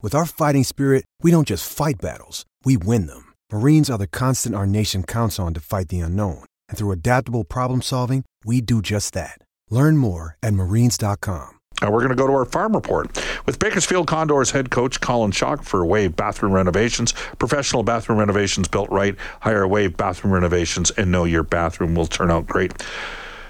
With 0.00 0.14
our 0.14 0.26
fighting 0.26 0.62
spirit, 0.62 1.04
we 1.24 1.32
don't 1.32 1.46
just 1.46 1.68
fight 1.68 2.00
battles, 2.00 2.46
we 2.64 2.76
win 2.76 3.08
them. 3.08 3.34
Marines 3.50 3.90
are 3.90 3.98
the 3.98 4.06
constant 4.06 4.54
our 4.54 4.66
nation 4.66 5.02
counts 5.02 5.40
on 5.40 5.54
to 5.54 5.60
fight 5.60 5.88
the 5.88 5.98
unknown. 5.98 6.44
And 6.68 6.78
through 6.78 6.92
adaptable 6.92 7.42
problem 7.42 7.82
solving, 7.82 8.24
we 8.44 8.60
do 8.60 8.80
just 8.80 9.12
that. 9.14 9.38
Learn 9.70 9.96
more 9.96 10.36
at 10.40 10.54
marines.com. 10.54 11.50
Uh, 11.82 11.90
we're 11.90 11.98
going 11.98 12.10
to 12.10 12.14
go 12.14 12.28
to 12.28 12.32
our 12.32 12.44
farm 12.44 12.74
report 12.74 13.20
with 13.44 13.58
Bakersfield 13.58 14.06
Condors 14.06 14.52
head 14.52 14.70
coach 14.70 15.00
Colin 15.00 15.32
Chaulk 15.32 15.64
for 15.64 15.84
Wave 15.84 16.14
Bathroom 16.14 16.52
Renovations. 16.52 17.12
Professional 17.40 17.82
bathroom 17.82 18.18
renovations 18.18 18.68
built 18.68 18.90
right. 18.90 19.16
Hire 19.40 19.66
Wave 19.66 19.96
Bathroom 19.96 20.32
Renovations 20.32 20.92
and 20.92 21.10
know 21.10 21.24
your 21.24 21.42
bathroom 21.42 21.96
will 21.96 22.06
turn 22.06 22.30
out 22.30 22.46
great. 22.46 22.72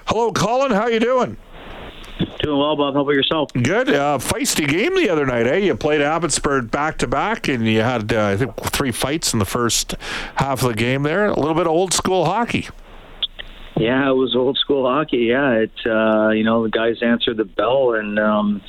Hello, 0.07 0.33
Colin. 0.33 0.73
How 0.73 0.83
are 0.83 0.91
you 0.91 1.01
doing? 1.01 1.37
Doing 2.41 2.59
well, 2.59 2.77
Bob. 2.77 2.95
How 2.95 3.03
about 3.03 3.13
yourself? 3.13 3.53
Good. 3.53 3.91
Uh, 3.91 4.19
feisty 4.19 4.67
game 4.67 4.97
the 4.97 5.09
other 5.09 5.27
night, 5.27 5.47
eh? 5.47 5.57
You 5.57 5.77
played 5.77 6.01
Abbotsford 6.01 6.71
back 6.71 6.99
to 6.99 7.07
back, 7.07 7.49
and 7.49 7.67
you 7.67 7.81
had, 7.81 8.13
uh, 8.13 8.27
I 8.27 8.37
think, 8.37 8.57
three 8.57 8.93
fights 8.93 9.33
in 9.33 9.39
the 9.39 9.45
first 9.45 9.95
half 10.37 10.63
of 10.63 10.69
the 10.69 10.75
game 10.75 11.03
there. 11.03 11.27
A 11.27 11.39
little 11.39 11.55
bit 11.55 11.67
of 11.67 11.73
old 11.73 11.93
school 11.93 12.25
hockey. 12.25 12.69
Yeah, 13.77 14.11
it 14.11 14.15
was 14.15 14.35
old 14.35 14.59
school 14.59 14.89
hockey. 14.89 15.19
Yeah, 15.19 15.53
it 15.53 15.71
uh, 15.87 16.31
you 16.31 16.43
know 16.43 16.65
the 16.65 16.71
guys 16.71 16.97
answered 17.01 17.37
the 17.37 17.45
bell, 17.45 17.95
and 17.95 18.19
um, 18.19 18.61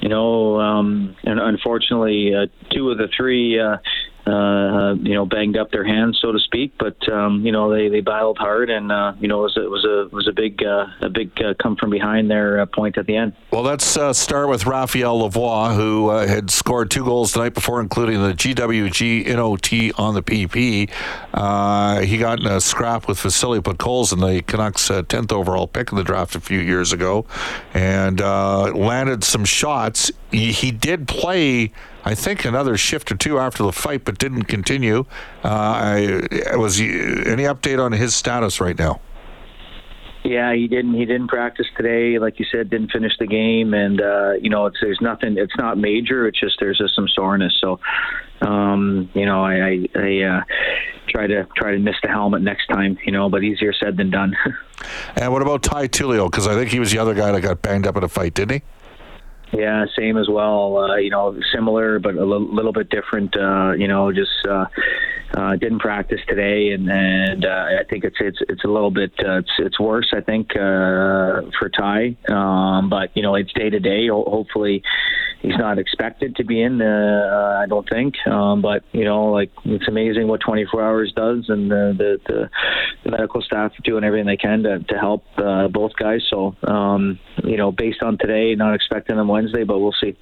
you 0.00 0.08
know, 0.08 0.60
um, 0.60 1.16
and 1.24 1.40
unfortunately, 1.40 2.34
uh, 2.34 2.46
two 2.70 2.90
of 2.90 2.98
the 2.98 3.08
three 3.16 3.58
uh, 3.58 3.78
uh, 4.26 4.94
you 5.00 5.14
know, 5.14 5.26
banged 5.26 5.56
up 5.56 5.70
their 5.70 5.84
hands, 5.84 6.18
so 6.20 6.32
to 6.32 6.38
speak. 6.38 6.72
But 6.78 6.96
um, 7.12 7.44
you 7.44 7.52
know, 7.52 7.72
they, 7.72 7.88
they 7.88 8.00
battled 8.00 8.38
hard, 8.38 8.70
and 8.70 8.90
uh, 8.90 9.12
you 9.20 9.28
know, 9.28 9.40
it 9.40 9.44
was 9.44 9.56
a, 9.56 9.62
it 9.64 9.70
was 9.70 9.84
a 9.84 10.14
was 10.14 10.28
a 10.28 10.32
big 10.32 10.62
uh, 10.62 10.86
a 11.02 11.08
big 11.08 11.30
uh, 11.42 11.54
come 11.62 11.76
from 11.76 11.90
behind 11.90 12.30
their 12.30 12.60
uh, 12.60 12.66
point 12.66 12.98
at 12.98 13.06
the 13.06 13.16
end. 13.16 13.34
Well, 13.50 13.62
let's 13.62 13.96
uh, 13.96 14.12
start 14.12 14.48
with 14.48 14.66
Raphael 14.66 15.28
Lavoie, 15.28 15.74
who 15.74 16.08
uh, 16.08 16.26
had 16.26 16.50
scored 16.50 16.90
two 16.90 17.04
goals 17.04 17.32
the 17.32 17.40
night 17.40 17.54
before, 17.54 17.80
including 17.80 18.22
the 18.22 18.32
GWG 18.32 19.26
NOT 19.26 19.98
on 19.98 20.14
the 20.14 20.22
PP. 20.22 20.90
Uh, 21.32 22.00
he 22.00 22.18
got 22.18 22.40
in 22.40 22.46
a 22.46 22.60
scrap 22.60 23.08
with 23.08 23.20
Vasily 23.20 23.60
Podkolzin, 23.60 24.20
the 24.20 24.42
Canucks' 24.42 24.90
uh, 24.90 25.02
10th 25.02 25.32
overall 25.32 25.66
pick 25.66 25.92
in 25.92 25.96
the 25.96 26.04
draft 26.04 26.34
a 26.34 26.40
few 26.40 26.60
years 26.60 26.92
ago, 26.92 27.26
and 27.72 28.20
uh, 28.20 28.72
landed 28.72 29.24
some 29.24 29.44
shots. 29.44 30.10
He, 30.34 30.50
he 30.50 30.70
did 30.72 31.06
play. 31.06 31.70
I 32.04 32.14
think 32.16 32.44
another 32.44 32.76
shift 32.76 33.12
or 33.12 33.16
two 33.16 33.38
after 33.38 33.62
the 33.62 33.72
fight, 33.72 34.04
but 34.04 34.18
didn't 34.18 34.44
continue. 34.44 35.06
Uh, 35.44 35.48
I, 36.50 36.56
was 36.56 36.76
he, 36.76 36.90
any 36.90 37.44
update 37.44 37.82
on 37.82 37.92
his 37.92 38.16
status 38.16 38.60
right 38.60 38.76
now? 38.76 39.00
Yeah, 40.24 40.54
he 40.54 40.66
didn't. 40.66 40.94
He 40.94 41.04
didn't 41.04 41.28
practice 41.28 41.66
today, 41.76 42.18
like 42.18 42.40
you 42.40 42.46
said. 42.50 42.70
Didn't 42.70 42.90
finish 42.90 43.12
the 43.18 43.26
game, 43.26 43.74
and 43.74 44.00
uh, 44.00 44.32
you 44.40 44.48
know, 44.48 44.64
it's 44.64 44.78
there's 44.80 44.98
nothing. 45.02 45.36
It's 45.36 45.56
not 45.58 45.76
major. 45.76 46.26
It's 46.26 46.40
just 46.40 46.56
there's 46.58 46.78
just 46.78 46.96
some 46.96 47.06
soreness. 47.08 47.52
So, 47.60 47.78
um, 48.40 49.10
you 49.12 49.26
know, 49.26 49.44
I 49.44 49.54
I, 49.54 49.88
I 49.94 50.22
uh, 50.22 50.42
try 51.08 51.26
to 51.26 51.46
try 51.54 51.72
to 51.72 51.78
miss 51.78 51.96
the 52.02 52.08
helmet 52.08 52.40
next 52.40 52.68
time. 52.68 52.96
You 53.04 53.12
know, 53.12 53.28
but 53.28 53.44
easier 53.44 53.74
said 53.74 53.98
than 53.98 54.10
done. 54.10 54.34
and 55.16 55.30
what 55.30 55.42
about 55.42 55.62
Ty 55.62 55.88
Tullio? 55.88 56.30
Because 56.30 56.46
I 56.46 56.54
think 56.54 56.70
he 56.70 56.80
was 56.80 56.90
the 56.90 56.98
other 56.98 57.12
guy 57.12 57.30
that 57.30 57.42
got 57.42 57.60
banged 57.60 57.86
up 57.86 57.96
in 57.98 58.02
a 58.02 58.08
fight, 58.08 58.32
didn't 58.32 58.62
he? 58.62 58.62
Yeah, 59.52 59.84
same 59.96 60.16
as 60.16 60.28
well. 60.28 60.78
Uh, 60.78 60.96
you 60.96 61.10
know, 61.10 61.38
similar 61.54 61.98
but 61.98 62.14
a 62.16 62.24
little 62.24 62.72
bit 62.72 62.90
different. 62.90 63.36
Uh, 63.36 63.72
you 63.72 63.86
know, 63.86 64.12
just 64.12 64.30
uh, 64.48 64.66
uh, 65.36 65.56
didn't 65.56 65.80
practice 65.80 66.20
today, 66.28 66.70
and 66.70 66.88
and 66.90 67.44
uh, 67.44 67.66
I 67.80 67.84
think 67.88 68.04
it's 68.04 68.16
it's 68.20 68.38
it's 68.48 68.64
a 68.64 68.68
little 68.68 68.90
bit 68.90 69.12
uh, 69.24 69.38
it's 69.38 69.50
it's 69.58 69.80
worse. 69.80 70.12
I 70.16 70.20
think 70.20 70.52
uh, 70.52 71.50
for 71.58 71.70
Ty, 71.76 72.16
um, 72.28 72.88
but 72.88 73.10
you 73.14 73.22
know, 73.22 73.34
it's 73.34 73.52
day 73.52 73.70
to 73.70 73.80
day. 73.80 74.08
Hopefully, 74.08 74.82
he's 75.40 75.58
not 75.58 75.78
expected 75.78 76.36
to 76.36 76.44
be 76.44 76.62
in. 76.62 76.80
Uh, 76.80 77.60
I 77.62 77.66
don't 77.68 77.88
think, 77.88 78.14
um, 78.26 78.62
but 78.62 78.84
you 78.92 79.04
know, 79.04 79.26
like 79.26 79.50
it's 79.64 79.88
amazing 79.88 80.28
what 80.28 80.40
24 80.40 80.82
hours 80.82 81.12
does, 81.16 81.46
and 81.48 81.70
the 81.70 81.94
the, 81.96 82.20
the, 82.26 82.50
the 83.04 83.10
medical 83.10 83.42
staff 83.42 83.72
doing 83.82 84.04
everything 84.04 84.26
they 84.26 84.36
can 84.36 84.62
to 84.62 84.78
to 84.80 84.98
help 84.98 85.24
uh, 85.38 85.68
both 85.68 85.92
guys. 85.98 86.22
So, 86.30 86.54
um, 86.66 87.18
you 87.48 87.56
know, 87.56 87.72
based 87.72 88.02
on 88.02 88.18
today, 88.18 88.54
not 88.54 88.74
expecting 88.74 89.16
them 89.16 89.28
Wednesday, 89.28 89.64
but 89.64 89.78
we'll 89.78 89.94
see. 90.00 90.16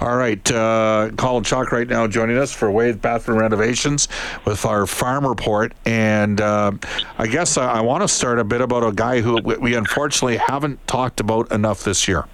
All 0.00 0.16
right, 0.16 0.50
uh, 0.50 1.10
Colin 1.16 1.44
Chaulk 1.44 1.72
right 1.72 1.88
now 1.88 2.06
joining 2.06 2.38
us 2.38 2.52
for 2.52 2.70
Wave 2.70 3.00
Bathroom 3.00 3.38
Renovations 3.38 4.08
with 4.44 4.64
our 4.64 4.86
farm 4.86 5.26
report, 5.26 5.72
and 5.84 6.40
uh, 6.40 6.72
I 7.18 7.26
guess 7.26 7.56
I, 7.56 7.78
I 7.78 7.80
want 7.80 8.02
to 8.02 8.08
start 8.08 8.38
a 8.38 8.44
bit 8.44 8.60
about 8.60 8.84
a 8.84 8.92
guy 8.92 9.20
who 9.20 9.40
we 9.42 9.74
unfortunately 9.74 10.36
haven't 10.36 10.86
talked 10.86 11.20
about 11.20 11.50
enough 11.52 11.84
this 11.84 12.08
year 12.08 12.26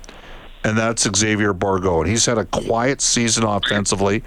and 0.65 0.79
that's 0.79 1.07
Xavier 1.17 1.53
Bourgault. 1.53 2.01
And 2.01 2.11
he's 2.11 2.27
had 2.27 2.39
a 2.39 2.47
quiet 2.47 3.01
season 3.03 3.45
offensively. 3.45 4.23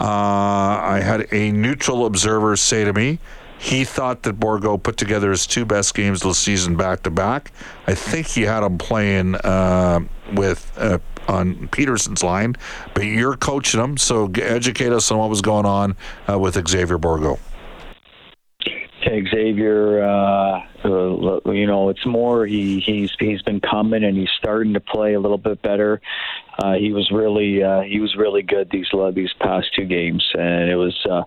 Uh, 0.00 0.04
I 0.04 1.00
had 1.04 1.26
a 1.32 1.50
neutral 1.50 2.06
observer 2.06 2.56
say 2.56 2.84
to 2.84 2.92
me, 2.92 3.18
he 3.60 3.84
thought 3.84 4.22
that 4.22 4.40
Bourgault 4.40 4.82
put 4.82 4.96
together 4.96 5.30
his 5.30 5.46
two 5.46 5.66
best 5.66 5.94
games 5.94 6.20
the 6.20 6.32
season 6.32 6.76
back 6.76 7.02
to 7.02 7.10
back. 7.10 7.52
I 7.86 7.94
think 7.94 8.26
he 8.26 8.42
had 8.42 8.62
him 8.62 8.78
playing 8.78 9.34
uh, 9.34 10.00
with 10.32 10.72
uh, 10.78 10.98
on 11.28 11.68
Pederson's 11.68 12.24
line, 12.24 12.56
but 12.94 13.04
you're 13.04 13.36
coaching 13.36 13.78
him, 13.78 13.98
so 13.98 14.30
educate 14.34 14.92
us 14.92 15.10
on 15.10 15.18
what 15.18 15.28
was 15.28 15.42
going 15.42 15.66
on 15.66 15.94
uh, 16.26 16.38
with 16.38 16.54
Xavier 16.66 16.98
Bourgault. 16.98 17.38
Xavier, 19.02 20.04
uh, 20.04 20.60
uh, 20.84 21.50
you 21.52 21.66
know, 21.66 21.88
it's 21.88 22.04
more 22.06 22.46
he 22.46 22.80
he's 22.80 23.10
he's 23.18 23.42
been 23.42 23.60
coming 23.60 24.04
and 24.04 24.16
he's 24.16 24.30
starting 24.38 24.74
to 24.74 24.80
play 24.80 25.14
a 25.14 25.20
little 25.20 25.38
bit 25.38 25.60
better. 25.62 26.00
Uh, 26.62 26.74
he 26.74 26.92
was 26.92 27.10
really 27.10 27.62
uh, 27.62 27.80
he 27.80 28.00
was 28.00 28.14
really 28.16 28.42
good 28.42 28.70
these 28.70 28.88
these 29.14 29.32
past 29.40 29.68
two 29.74 29.86
games, 29.86 30.24
and 30.34 30.70
it 30.70 30.76
was 30.76 30.94
uh, 31.10 31.22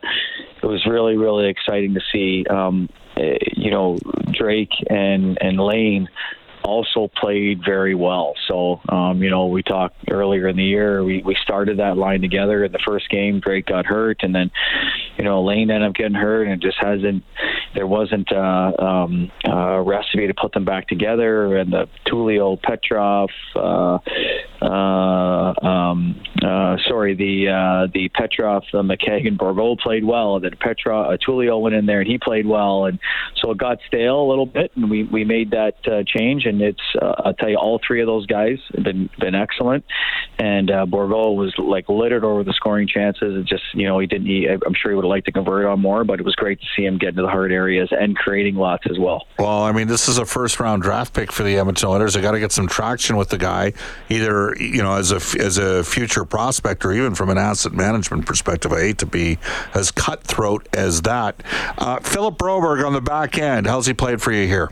it 0.64 0.68
was 0.68 0.86
really 0.86 1.18
really 1.18 1.50
exciting 1.50 1.94
to 1.94 2.02
see. 2.12 2.46
Um, 2.50 2.90
eh, 3.18 3.38
you 3.56 3.72
know, 3.72 3.98
Drake 4.32 4.72
and 4.90 5.38
and 5.42 5.60
Lane 5.60 6.08
also 6.64 7.10
played 7.16 7.62
very 7.64 7.96
well. 7.96 8.34
So, 8.48 8.80
um, 8.90 9.22
you 9.22 9.30
know, 9.30 9.48
we 9.48 9.64
talked 9.64 9.96
earlier 10.10 10.48
in 10.48 10.56
the 10.56 10.64
year, 10.64 11.04
we, 11.04 11.22
we 11.22 11.36
started 11.44 11.80
that 11.80 11.98
line 11.98 12.22
together 12.22 12.64
in 12.64 12.72
the 12.72 12.80
first 12.86 13.10
game. 13.10 13.40
Drake 13.40 13.66
got 13.66 13.86
hurt, 13.86 14.24
and 14.24 14.34
then, 14.34 14.52
you 15.18 15.24
know, 15.24 15.44
Lane 15.44 15.70
ended 15.70 15.90
up 15.90 15.96
getting 15.96 16.14
hurt, 16.14 16.48
and 16.48 16.62
just 16.62 16.78
hasn't, 16.80 17.24
there 17.76 17.88
wasn't 17.88 18.32
a, 18.32 18.84
um, 18.84 19.32
a 19.46 19.82
recipe 19.82 20.28
to 20.28 20.34
put 20.34 20.54
them 20.54 20.66
back 20.66 20.88
together. 20.88 21.58
And 21.58 21.72
the 21.72 21.90
Tullio 22.08 22.62
Petrov, 22.62 23.30
uh, 23.56 23.60
uh, 23.60 24.00
um, 24.64 26.22
uh, 26.44 26.78
sorry, 26.88 27.16
the 27.16 27.50
uh, 27.50 27.88
the 27.94 28.10
Petrov, 28.10 28.64
uh, 28.74 28.78
McKagan, 28.78 29.38
Bourgault 29.38 29.80
played 29.80 30.04
well. 30.04 30.40
Then 30.40 30.56
Petrov, 30.60 31.14
uh, 31.14 31.58
went 31.58 31.76
in 31.76 31.86
there 31.86 32.02
and 32.02 32.10
he 32.10 32.18
played 32.18 32.46
well. 32.46 32.86
And 32.86 33.00
so 33.36 33.52
it 33.52 33.58
got 33.58 33.80
stale 33.88 34.22
a 34.22 34.28
little 34.28 34.46
bit, 34.46 34.72
and 34.76 34.90
we, 34.90 35.04
we 35.04 35.24
made 35.24 35.52
that 35.52 35.76
uh, 35.88 36.04
change. 36.06 36.46
And 36.46 36.62
it's, 36.62 36.82
uh, 37.02 37.14
I'll 37.26 37.34
tell 37.34 37.50
you, 37.50 37.58
all 37.58 37.80
three 37.86 38.02
of 38.02 38.08
those 38.08 38.26
guys 38.26 38.60
have 38.76 38.84
been, 38.84 39.10
been 39.20 39.36
excellent. 39.36 39.86
And 40.40 40.72
uh, 40.72 40.86
was 40.90 41.54
like 41.58 41.90
littered 41.90 42.24
over 42.24 42.44
the 42.44 42.54
scoring 42.54 42.88
chances. 42.88 43.38
It 43.38 43.46
just, 43.46 43.64
you 43.74 43.88
know, 43.88 44.00
he 44.00 44.08
didn't, 44.08 44.28
he, 44.28 44.48
I'm 44.48 44.74
sure 44.74 44.92
he 44.92 44.96
would 44.96 45.06
have 45.06 45.10
liked 45.10 45.26
to 45.28 45.32
convert 45.32 45.66
on 45.66 45.80
more, 45.80 46.04
but 46.04 46.20
it 46.20 46.26
was 46.26 46.36
great 46.36 46.60
to 46.60 46.66
see 46.76 46.86
him 46.86 46.98
get 46.98 47.10
into 47.10 47.22
the 47.22 47.28
hard 47.28 47.52
areas 47.52 47.90
and 47.92 48.16
creating 48.16 48.56
lots 48.56 48.86
as 48.90 48.98
well. 48.98 49.28
Well, 49.38 49.64
I 49.64 49.72
mean, 49.72 49.88
this 49.88 50.08
is 50.08 50.18
a 50.18 50.26
first 50.26 50.60
round 50.60 50.82
draft 50.82 51.14
pick 51.14 51.32
for 51.32 51.44
the 51.44 51.58
Edmonton 51.58 51.90
Oilers. 51.90 52.14
They 52.14 52.22
got 52.22 52.32
to 52.32 52.40
get 52.40 52.52
some 52.52 52.68
traction 52.68 53.18
with 53.18 53.30
the 53.30 53.38
guy, 53.38 53.74
either 54.10 54.53
you 54.60 54.82
know 54.82 54.96
as 54.96 55.12
a 55.12 55.42
as 55.42 55.58
a 55.58 55.84
future 55.84 56.26
prospect 56.26 56.86
or 56.86 56.94
even 56.94 57.16
from 57.16 57.30
an 57.30 57.38
asset 57.38 57.74
management 57.74 58.26
perspective. 58.26 58.72
I 58.72 58.82
hate 58.82 58.98
to 59.00 59.06
be 59.06 59.38
as 59.74 59.92
cutthroat 59.92 60.68
as 60.74 61.02
that. 61.04 61.42
Uh, 61.78 62.00
Philip 62.00 62.38
Broberg 62.38 62.86
on 62.86 62.94
the 62.94 63.02
back 63.02 63.38
end. 63.38 63.68
How's 63.68 63.86
he 63.86 63.94
played 63.94 64.22
for 64.22 64.32
you 64.32 64.48
here? 64.48 64.72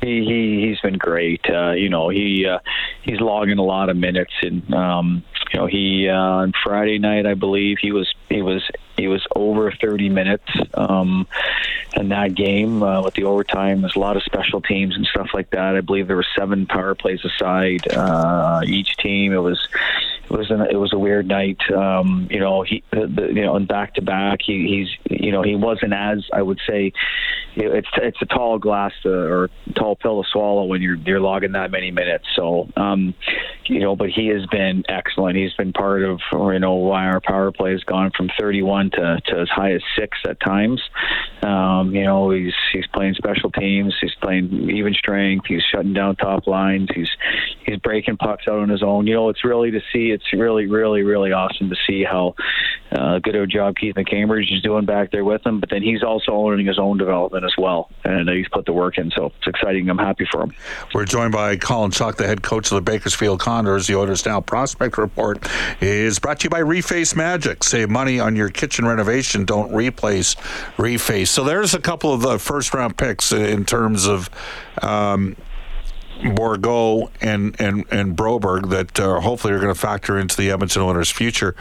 He, 0.00 0.24
he 0.24 0.68
he's 0.68 0.80
been 0.80 0.98
great. 0.98 1.40
Uh, 1.48 1.72
you 1.72 1.88
know, 1.88 2.08
he 2.10 2.46
uh, 2.46 2.58
he's 3.02 3.20
logging 3.20 3.58
a 3.58 3.64
lot 3.64 3.88
of 3.88 3.96
minutes, 3.96 4.32
and 4.42 4.74
um, 4.74 5.24
you 5.52 5.60
know, 5.60 5.66
he 5.66 6.08
uh, 6.08 6.14
on 6.14 6.52
Friday 6.62 6.98
night, 6.98 7.26
I 7.26 7.34
believe 7.34 7.78
he 7.80 7.92
was 7.92 8.12
he 8.28 8.42
was 8.42 8.62
he 8.96 9.08
was 9.08 9.26
over 9.34 9.72
30 9.72 10.08
minutes 10.08 10.48
um, 10.74 11.26
in 11.96 12.08
that 12.10 12.34
game 12.34 12.82
uh, 12.82 13.02
with 13.02 13.14
the 13.14 13.24
overtime. 13.24 13.80
There's 13.80 13.96
a 13.96 14.00
lot 14.00 14.16
of 14.16 14.22
special 14.22 14.60
teams 14.60 14.96
and 14.96 15.06
stuff 15.06 15.28
like 15.34 15.50
that. 15.50 15.76
I 15.76 15.80
believe 15.80 16.06
there 16.06 16.16
were 16.16 16.26
seven 16.36 16.66
power 16.66 16.94
plays 16.94 17.24
aside 17.24 17.86
uh, 17.92 18.62
each 18.64 18.96
team. 18.96 19.32
It 19.32 19.38
was 19.38 19.68
it 20.30 20.36
was 20.36 20.50
an, 20.50 20.62
it 20.62 20.76
was 20.76 20.92
a 20.92 20.98
weird 20.98 21.26
night. 21.26 21.58
Um, 21.74 22.28
you 22.30 22.40
know, 22.40 22.62
he 22.62 22.82
the, 22.90 23.30
you 23.32 23.42
know, 23.42 23.56
and 23.56 23.68
back 23.68 23.94
to 23.94 24.02
back, 24.02 24.40
he, 24.44 24.66
he's 24.66 25.20
you 25.20 25.32
know 25.32 25.42
he 25.42 25.54
wasn't 25.54 25.92
as 25.92 26.24
I 26.32 26.42
would 26.42 26.60
say. 26.68 26.92
It's 27.56 27.88
it's 27.96 28.18
a 28.20 28.26
tall 28.26 28.58
glass 28.58 28.92
to, 29.04 29.12
or 29.12 29.50
tall 29.76 29.94
pill 29.96 30.22
to 30.22 30.28
swallow 30.28 30.64
when 30.64 30.82
you're 30.82 30.96
you're 30.96 31.20
logging 31.20 31.52
that 31.52 31.70
many 31.70 31.90
minutes. 31.90 32.24
So 32.34 32.68
um, 32.76 33.14
you 33.66 33.80
know, 33.80 33.96
but 33.96 34.08
he 34.10 34.28
has 34.28 34.46
been 34.46 34.84
excellent. 34.88 35.36
He's 35.36 35.54
been 35.54 35.72
part 35.72 36.02
of 36.02 36.20
you 36.32 36.58
know 36.58 36.74
why 36.74 37.06
our 37.06 37.20
power 37.20 37.52
play 37.52 37.72
has 37.72 37.84
gone 37.84 38.10
from 38.16 38.30
31 38.38 38.90
to, 38.92 39.20
to 39.26 39.40
as 39.40 39.48
high 39.48 39.72
as 39.72 39.82
six 39.98 40.18
at 40.26 40.40
times. 40.40 40.82
Um, 41.42 41.94
you 41.94 42.04
know, 42.04 42.30
he's 42.30 42.54
he's 42.72 42.86
playing 42.88 43.14
special 43.14 43.50
teams. 43.50 43.94
He's 44.00 44.14
playing 44.20 44.70
even 44.70 44.94
strength. 44.94 45.46
He's 45.46 45.62
shutting 45.62 45.92
down 45.92 46.16
top 46.16 46.46
lines. 46.46 46.88
He's 46.94 47.10
he's 47.64 47.78
breaking 47.78 48.16
pucks 48.16 48.44
out 48.48 48.58
on 48.58 48.68
his 48.68 48.82
own. 48.82 49.06
You 49.06 49.14
know, 49.14 49.28
it's 49.28 49.44
really 49.44 49.70
to 49.70 49.80
see 49.92 50.10
it's 50.14 50.32
really, 50.32 50.66
really, 50.66 51.02
really 51.02 51.32
awesome 51.32 51.68
to 51.68 51.76
see 51.86 52.04
how 52.04 52.34
uh, 52.92 53.18
good 53.18 53.34
a 53.34 53.46
job 53.46 53.74
Keith 53.76 53.96
McCambridge 53.96 54.52
is 54.54 54.62
doing 54.62 54.84
back 54.84 55.10
there 55.10 55.24
with 55.24 55.44
him. 55.44 55.60
But 55.60 55.70
then 55.70 55.82
he's 55.82 56.02
also 56.02 56.32
owning 56.32 56.66
his 56.66 56.78
own 56.78 56.96
development 56.96 57.44
as 57.44 57.52
well, 57.58 57.90
and 58.04 58.28
he's 58.28 58.48
put 58.48 58.66
the 58.66 58.72
work 58.72 58.98
in. 58.98 59.10
So 59.10 59.26
it's 59.26 59.46
exciting. 59.46 59.90
I'm 59.90 59.98
happy 59.98 60.26
for 60.30 60.42
him. 60.42 60.52
We're 60.94 61.04
joined 61.04 61.32
by 61.32 61.56
Colin 61.56 61.90
Chaulk, 61.90 62.16
the 62.16 62.26
head 62.26 62.42
coach 62.42 62.70
of 62.70 62.76
the 62.76 62.80
Bakersfield 62.80 63.40
Condors. 63.40 63.86
The 63.86 63.96
Oilers 63.96 64.24
Now 64.24 64.40
Prospect 64.40 64.96
Report 64.96 65.46
is 65.80 66.18
brought 66.18 66.40
to 66.40 66.44
you 66.44 66.50
by 66.50 66.60
Reface 66.60 67.16
Magic. 67.16 67.64
Save 67.64 67.90
money 67.90 68.20
on 68.20 68.36
your 68.36 68.48
kitchen 68.48 68.86
renovation. 68.86 69.44
Don't 69.44 69.72
replace, 69.74 70.36
reface. 70.76 71.28
So 71.28 71.44
there's 71.44 71.74
a 71.74 71.80
couple 71.80 72.12
of 72.12 72.20
the 72.20 72.38
first 72.38 72.72
round 72.72 72.96
picks 72.96 73.32
in 73.32 73.64
terms 73.64 74.06
of. 74.06 74.30
Um, 74.82 75.36
Bourgault 76.20 77.10
and 77.20 77.60
and 77.60 77.84
and 77.90 78.16
Broberg 78.16 78.70
that 78.70 78.98
uh, 78.98 79.20
hopefully 79.20 79.52
are 79.52 79.58
going 79.58 79.72
to 79.74 79.78
factor 79.78 80.18
into 80.18 80.36
the 80.36 80.50
Edmonton 80.50 80.82
Oilers' 80.82 81.10
future. 81.10 81.54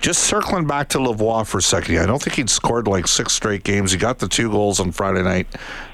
Just 0.00 0.22
circling 0.24 0.66
back 0.66 0.88
to 0.90 0.98
Lavoie 0.98 1.46
for 1.46 1.58
a 1.58 1.62
second, 1.62 1.98
I 1.98 2.06
don't 2.06 2.22
think 2.22 2.36
he'd 2.36 2.48
scored 2.48 2.88
like 2.88 3.06
six 3.06 3.34
straight 3.34 3.64
games. 3.64 3.92
He 3.92 3.98
got 3.98 4.18
the 4.18 4.28
two 4.28 4.50
goals 4.50 4.80
on 4.80 4.92
Friday 4.92 5.22
night, 5.22 5.46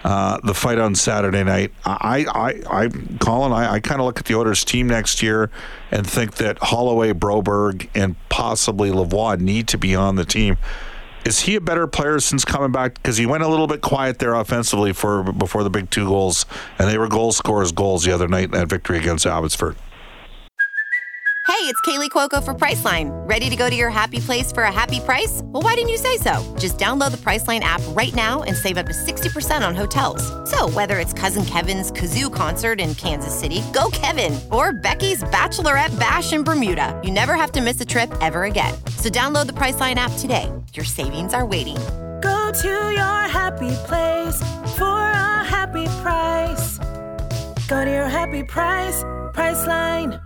uh, 0.04 0.38
the 0.44 0.54
fight 0.54 0.78
on 0.78 0.94
Saturday 0.94 1.42
night. 1.42 1.72
I, 1.84 2.24
I, 2.28 2.82
I, 2.84 2.88
Colin, 3.18 3.52
I, 3.52 3.74
I 3.74 3.80
kind 3.80 4.00
of 4.00 4.06
look 4.06 4.20
at 4.20 4.26
the 4.26 4.36
Oilers' 4.36 4.64
team 4.64 4.86
next 4.86 5.24
year 5.24 5.50
and 5.90 6.08
think 6.08 6.36
that 6.36 6.58
Holloway, 6.58 7.14
Broberg, 7.14 7.88
and 7.96 8.14
possibly 8.28 8.90
Lavoie 8.90 9.40
need 9.40 9.66
to 9.69 9.78
be 9.78 9.96
on 9.96 10.14
the 10.14 10.24
team. 10.24 10.56
Is 11.26 11.40
he 11.40 11.56
a 11.56 11.61
better 11.61 11.88
player 11.88 12.20
since 12.20 12.44
coming 12.44 12.70
back? 12.70 12.94
Because 12.94 13.17
he 13.17 13.26
went 13.26 13.43
a 13.43 13.49
little 13.49 13.67
bit 13.67 13.81
quiet 13.81 14.20
there 14.20 14.34
offensively 14.34 14.93
for 14.93 15.25
before 15.25 15.64
the 15.64 15.70
big 15.70 15.90
two 15.90 16.06
goals, 16.06 16.46
and 16.78 16.88
they 16.88 16.99
were 16.99 17.08
goal 17.08 17.32
scorers 17.32 17.73
goals 17.73 18.05
the 18.05 18.12
other 18.12 18.28
night 18.28 18.44
in 18.44 18.50
that 18.52 18.69
victory 18.69 18.99
against 18.99 19.26
Abbotsford. 19.26 19.75
Hey, 21.49 21.62
it's 21.73 21.81
Kaley 21.82 22.11
Cuoco 22.11 22.44
for 22.44 22.55
Priceline. 22.55 23.11
Ready 23.28 23.49
to 23.49 23.56
go 23.56 23.70
to 23.70 23.75
your 23.75 23.88
happy 23.88 24.20
place 24.20 24.52
for 24.52 24.64
a 24.64 24.73
happy 24.73 25.00
price? 25.00 25.40
Well, 25.44 25.62
why 25.62 25.75
didn't 25.75 25.90
you 25.90 25.96
say 25.96 26.17
so? 26.17 26.55
Just 26.58 26.76
download 26.76 27.12
the 27.12 27.17
Priceline 27.17 27.61
app 27.61 27.81
right 27.88 28.14
now 28.14 28.43
and 28.43 28.55
save 28.55 28.76
up 28.76 28.87
to 28.87 28.93
60% 28.93 29.67
on 29.67 29.75
hotels. 29.75 30.22
So, 30.49 30.69
whether 30.69 30.99
it's 30.99 31.12
Cousin 31.12 31.44
Kevin's 31.44 31.90
Kazoo 31.90 32.32
concert 32.32 32.81
in 32.81 32.94
Kansas 32.94 33.34
City, 33.38 33.62
go 33.72 33.90
Kevin, 33.93 34.38
or 34.52 34.72
Becky's 34.72 35.25
Bachelorette 35.25 35.99
Bash 35.99 36.32
in 36.32 36.44
Bermuda, 36.44 37.00
you 37.02 37.11
never 37.11 37.34
have 37.34 37.52
to 37.52 37.61
miss 37.61 37.81
a 37.81 37.84
trip 37.87 38.12
ever 38.20 38.44
again. 38.44 38.75
So, 38.99 39.08
download 39.08 39.46
the 39.46 39.55
Priceline 39.55 39.96
app 39.96 40.12
today. 40.19 40.52
Your 40.76 40.84
savings 40.84 41.32
are 41.32 41.46
waiting. 41.46 41.78
Go 42.20 42.52
to 42.52 42.69
your 42.69 43.20
happy 43.28 43.75
place 43.87 44.43
for 44.76 44.84
a 44.84 45.43
happy 45.43 45.87
price. 46.02 46.78
Go 47.67 47.82
to 47.82 47.90
your 47.90 48.08
happy 48.08 48.43
price, 48.43 49.02
Priceline. 49.32 50.25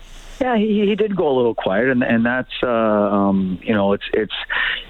Yeah, 0.41 0.57
he, 0.57 0.87
he 0.87 0.95
did 0.95 1.15
go 1.15 1.29
a 1.29 1.35
little 1.35 1.53
quiet, 1.53 1.89
and 1.89 2.01
and 2.03 2.25
that's 2.25 2.49
uh, 2.63 2.67
um, 2.67 3.59
you 3.61 3.75
know 3.75 3.93
it's 3.93 4.05
it's 4.11 4.33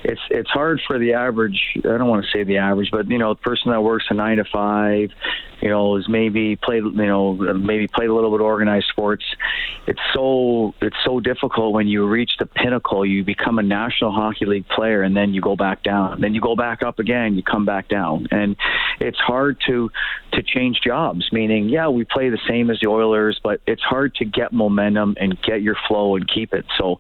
it's 0.04 0.22
it's 0.30 0.50
hard 0.50 0.82
for 0.88 0.98
the 0.98 1.14
average. 1.14 1.60
I 1.78 1.98
don't 1.98 2.08
want 2.08 2.26
to 2.26 2.32
say 2.32 2.44
the 2.44 2.58
average, 2.58 2.90
but 2.92 3.10
you 3.10 3.18
know 3.18 3.34
the 3.34 3.40
person 3.40 3.72
that 3.72 3.82
works 3.82 4.06
a 4.10 4.14
nine 4.14 4.38
to 4.38 4.46
five, 4.46 5.10
you 5.62 5.70
know, 5.70 5.98
is 5.98 6.08
maybe 6.10 6.56
played 6.56 6.84
you 6.84 6.92
know 6.92 7.34
maybe 7.34 7.88
played 7.88 8.10
a 8.10 8.14
little 8.14 8.32
bit 8.32 8.42
organized 8.42 8.88
sports. 8.90 9.24
It's 9.88 10.00
so 10.14 10.74
it's 10.82 10.96
so 11.04 11.20
difficult 11.20 11.74
when 11.74 11.88
you 11.88 12.08
reach 12.08 12.32
the 12.40 12.46
pinnacle. 12.46 13.06
You 13.06 13.24
become 13.24 13.60
a 13.60 13.64
National 13.64 14.12
Hockey 14.12 14.46
League 14.46 14.68
player, 14.70 15.02
and 15.02 15.16
then 15.16 15.34
you 15.34 15.42
go 15.42 15.56
back 15.56 15.84
down. 15.84 16.22
Then 16.22 16.34
you 16.34 16.42
go 16.42 16.56
back 16.56 16.84
up 16.84 17.00
again. 17.00 17.36
You 17.36 17.44
come 17.44 17.66
back 17.66 17.88
down, 17.88 18.28
and 18.32 18.56
it's 19.00 19.20
hard 19.20 19.58
to 19.68 19.90
to 20.34 20.44
change 20.44 20.80
jobs. 20.84 21.30
Meaning, 21.32 21.70
yeah, 21.70 21.90
we 21.90 22.06
play 22.06 22.30
the 22.30 22.40
same 22.48 22.70
as 22.70 22.80
the 22.82 22.88
Oilers, 22.88 23.40
but 23.44 23.62
it's 23.68 23.84
hard 23.84 24.16
to 24.16 24.26
get 24.26 24.54
momentum 24.54 25.16
and 25.20 25.40
get 25.42 25.62
your 25.62 25.76
flow 25.88 26.16
and 26.16 26.28
keep 26.28 26.54
it. 26.54 26.66
So, 26.78 26.98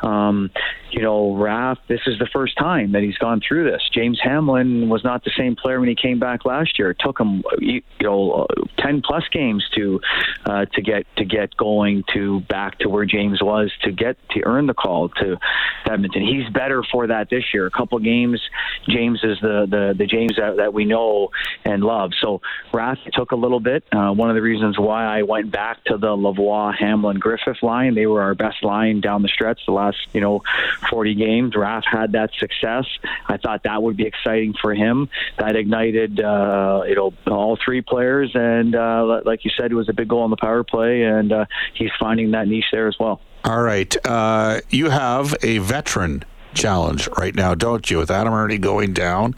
um, 0.00 0.50
you 0.90 1.02
know, 1.02 1.34
Raf, 1.34 1.78
this 1.88 2.00
is 2.06 2.18
the 2.18 2.28
first 2.32 2.43
time 2.54 2.92
that 2.92 3.02
he's 3.02 3.16
gone 3.18 3.40
through 3.46 3.70
this. 3.70 3.82
James 3.92 4.18
Hamblin 4.22 4.88
was 4.88 5.04
not 5.04 5.24
the 5.24 5.30
same 5.36 5.56
player 5.56 5.80
when 5.80 5.88
he 5.88 5.94
came 5.94 6.18
back 6.18 6.44
last 6.44 6.78
year. 6.78 6.90
It 6.90 6.98
took 6.98 7.18
him, 7.18 7.42
you 7.58 7.82
know, 8.02 8.46
ten 8.78 9.02
plus 9.02 9.24
games 9.32 9.64
to 9.76 10.00
uh, 10.44 10.66
to 10.66 10.82
get 10.82 11.06
to 11.16 11.24
get 11.24 11.56
going 11.56 12.04
to 12.12 12.40
back 12.40 12.78
to 12.80 12.88
where 12.88 13.04
James 13.04 13.42
was 13.42 13.72
to 13.82 13.92
get 13.92 14.16
to 14.30 14.44
earn 14.44 14.66
the 14.66 14.74
call 14.74 15.08
to 15.08 15.38
Edmonton. 15.86 16.22
He's 16.22 16.48
better 16.52 16.82
for 16.82 17.06
that 17.06 17.30
this 17.30 17.54
year. 17.54 17.66
A 17.66 17.70
couple 17.70 17.98
games, 18.00 18.40
James 18.88 19.20
is 19.22 19.38
the 19.40 19.66
the, 19.68 19.94
the 19.96 20.06
James 20.06 20.36
that, 20.36 20.56
that 20.56 20.74
we 20.74 20.84
know 20.84 21.30
and 21.64 21.82
love. 21.82 22.12
So 22.20 22.40
Raf 22.72 22.98
took 23.12 23.32
a 23.32 23.36
little 23.36 23.60
bit. 23.60 23.84
Uh, 23.92 24.12
one 24.12 24.30
of 24.30 24.34
the 24.34 24.42
reasons 24.42 24.78
why 24.78 25.04
I 25.04 25.22
went 25.22 25.50
back 25.50 25.84
to 25.84 25.96
the 25.96 26.08
Lavoie 26.08 26.74
Hamblin, 26.76 27.18
Griffith 27.18 27.62
line. 27.62 27.94
They 27.94 28.06
were 28.06 28.22
our 28.22 28.34
best 28.34 28.62
line 28.62 29.00
down 29.00 29.22
the 29.22 29.28
stretch 29.28 29.60
the 29.66 29.72
last, 29.72 29.98
you 30.12 30.20
know, 30.20 30.42
40 30.90 31.14
games. 31.14 31.56
Raf 31.56 31.84
had 31.90 32.12
that 32.12 32.33
success. 32.38 32.84
I 33.26 33.36
thought 33.36 33.62
that 33.64 33.82
would 33.82 33.96
be 33.96 34.06
exciting 34.06 34.54
for 34.60 34.74
him. 34.74 35.08
That 35.38 35.56
ignited, 35.56 36.20
uh, 36.20 36.82
you 36.86 36.94
know, 36.94 37.12
all 37.26 37.58
three 37.64 37.82
players. 37.82 38.30
And 38.34 38.74
uh, 38.74 39.22
like 39.24 39.44
you 39.44 39.50
said, 39.56 39.70
it 39.70 39.74
was 39.74 39.88
a 39.88 39.92
big 39.92 40.08
goal 40.08 40.22
on 40.22 40.30
the 40.30 40.36
power 40.36 40.64
play, 40.64 41.02
and 41.02 41.32
uh, 41.32 41.44
he's 41.74 41.90
finding 41.98 42.32
that 42.32 42.48
niche 42.48 42.66
there 42.72 42.88
as 42.88 42.96
well. 42.98 43.20
All 43.44 43.62
right. 43.62 43.94
Uh, 44.06 44.60
you 44.70 44.90
have 44.90 45.34
a 45.42 45.58
veteran 45.58 46.24
challenge 46.54 47.08
right 47.18 47.34
now, 47.34 47.54
don't 47.54 47.90
you? 47.90 47.98
With 47.98 48.10
Adam 48.10 48.32
Erne 48.32 48.60
going 48.60 48.92
down. 48.92 49.34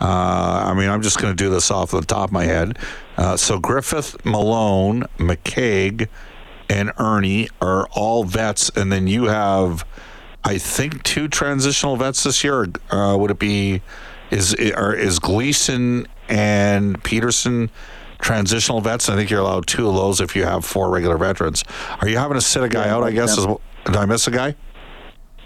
Uh, 0.00 0.62
I 0.66 0.74
mean, 0.74 0.88
I'm 0.88 1.02
just 1.02 1.18
going 1.20 1.36
to 1.36 1.36
do 1.36 1.50
this 1.50 1.70
off 1.70 1.90
the 1.90 2.00
top 2.02 2.28
of 2.28 2.32
my 2.32 2.44
head. 2.44 2.78
Uh, 3.16 3.36
so 3.36 3.58
Griffith, 3.58 4.24
Malone, 4.24 5.02
McKegg, 5.16 6.08
and 6.70 6.92
Erne 6.98 7.48
are 7.60 7.88
all 7.92 8.22
vets, 8.22 8.70
and 8.76 8.92
then 8.92 9.08
you 9.08 9.24
have, 9.24 9.84
I 10.44 10.58
think, 10.58 11.02
two 11.02 11.28
transitional 11.28 11.96
vets 11.96 12.22
this 12.24 12.42
year. 12.42 12.68
Uh, 12.90 13.16
would 13.18 13.30
it 13.30 13.38
be 13.38 13.82
is 14.30 14.54
are, 14.54 14.94
is 14.94 15.18
Gleason 15.18 16.06
and 16.28 17.02
Pederson 17.02 17.70
transitional 18.18 18.80
vets? 18.80 19.08
I 19.08 19.16
think 19.16 19.30
you're 19.30 19.40
allowed 19.40 19.66
two 19.66 19.88
of 19.88 19.94
those 19.94 20.20
if 20.20 20.36
you 20.36 20.44
have 20.44 20.64
four 20.64 20.90
regular 20.90 21.18
veterans. 21.18 21.64
Are 22.00 22.08
you 22.08 22.18
having 22.18 22.36
to 22.36 22.40
sit 22.40 22.62
a 22.62 22.68
guy 22.68 22.86
yeah, 22.86 22.94
out? 22.94 23.02
I 23.02 23.10
guess. 23.10 23.36
Is, 23.36 23.46
did 23.84 23.96
I 23.96 24.04
miss 24.04 24.26
a 24.26 24.30
guy? 24.30 24.54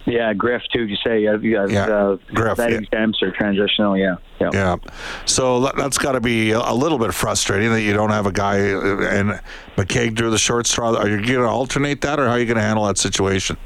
Yeah, 0.04 0.32
Griff 0.34 0.62
too. 0.72 0.84
You 0.84 0.96
say 0.96 1.22
you 1.22 1.28
have, 1.28 1.44
you 1.44 1.56
have 1.56 1.70
Yeah, 1.70 1.84
uh, 1.86 2.16
Griff, 2.34 2.56
that 2.56 2.72
yeah. 2.72 2.78
exempts 2.78 3.22
or 3.22 3.30
transitional. 3.30 3.96
Yeah, 3.96 4.16
yeah. 4.40 4.50
Yeah. 4.52 4.76
So 5.26 5.60
that- 5.60 5.76
that's 5.76 5.96
got 5.96 6.12
to 6.12 6.20
be 6.20 6.50
a 6.50 6.72
little 6.72 6.98
bit 6.98 7.14
frustrating 7.14 7.70
that 7.70 7.82
you 7.82 7.92
don't 7.92 8.10
have 8.10 8.26
a 8.26 8.32
guy 8.32 8.72
uh, 8.72 9.00
and 9.02 9.40
McKegg 9.76 10.16
drew 10.16 10.30
the 10.30 10.38
short 10.38 10.66
straw. 10.66 10.96
Are 10.96 11.08
you 11.08 11.18
going 11.18 11.38
to 11.38 11.46
alternate 11.46 12.00
that, 12.00 12.18
or 12.18 12.26
how 12.26 12.32
are 12.32 12.38
you 12.40 12.46
going 12.46 12.56
to 12.56 12.62
handle 12.62 12.84
that 12.86 12.98
situation? 12.98 13.56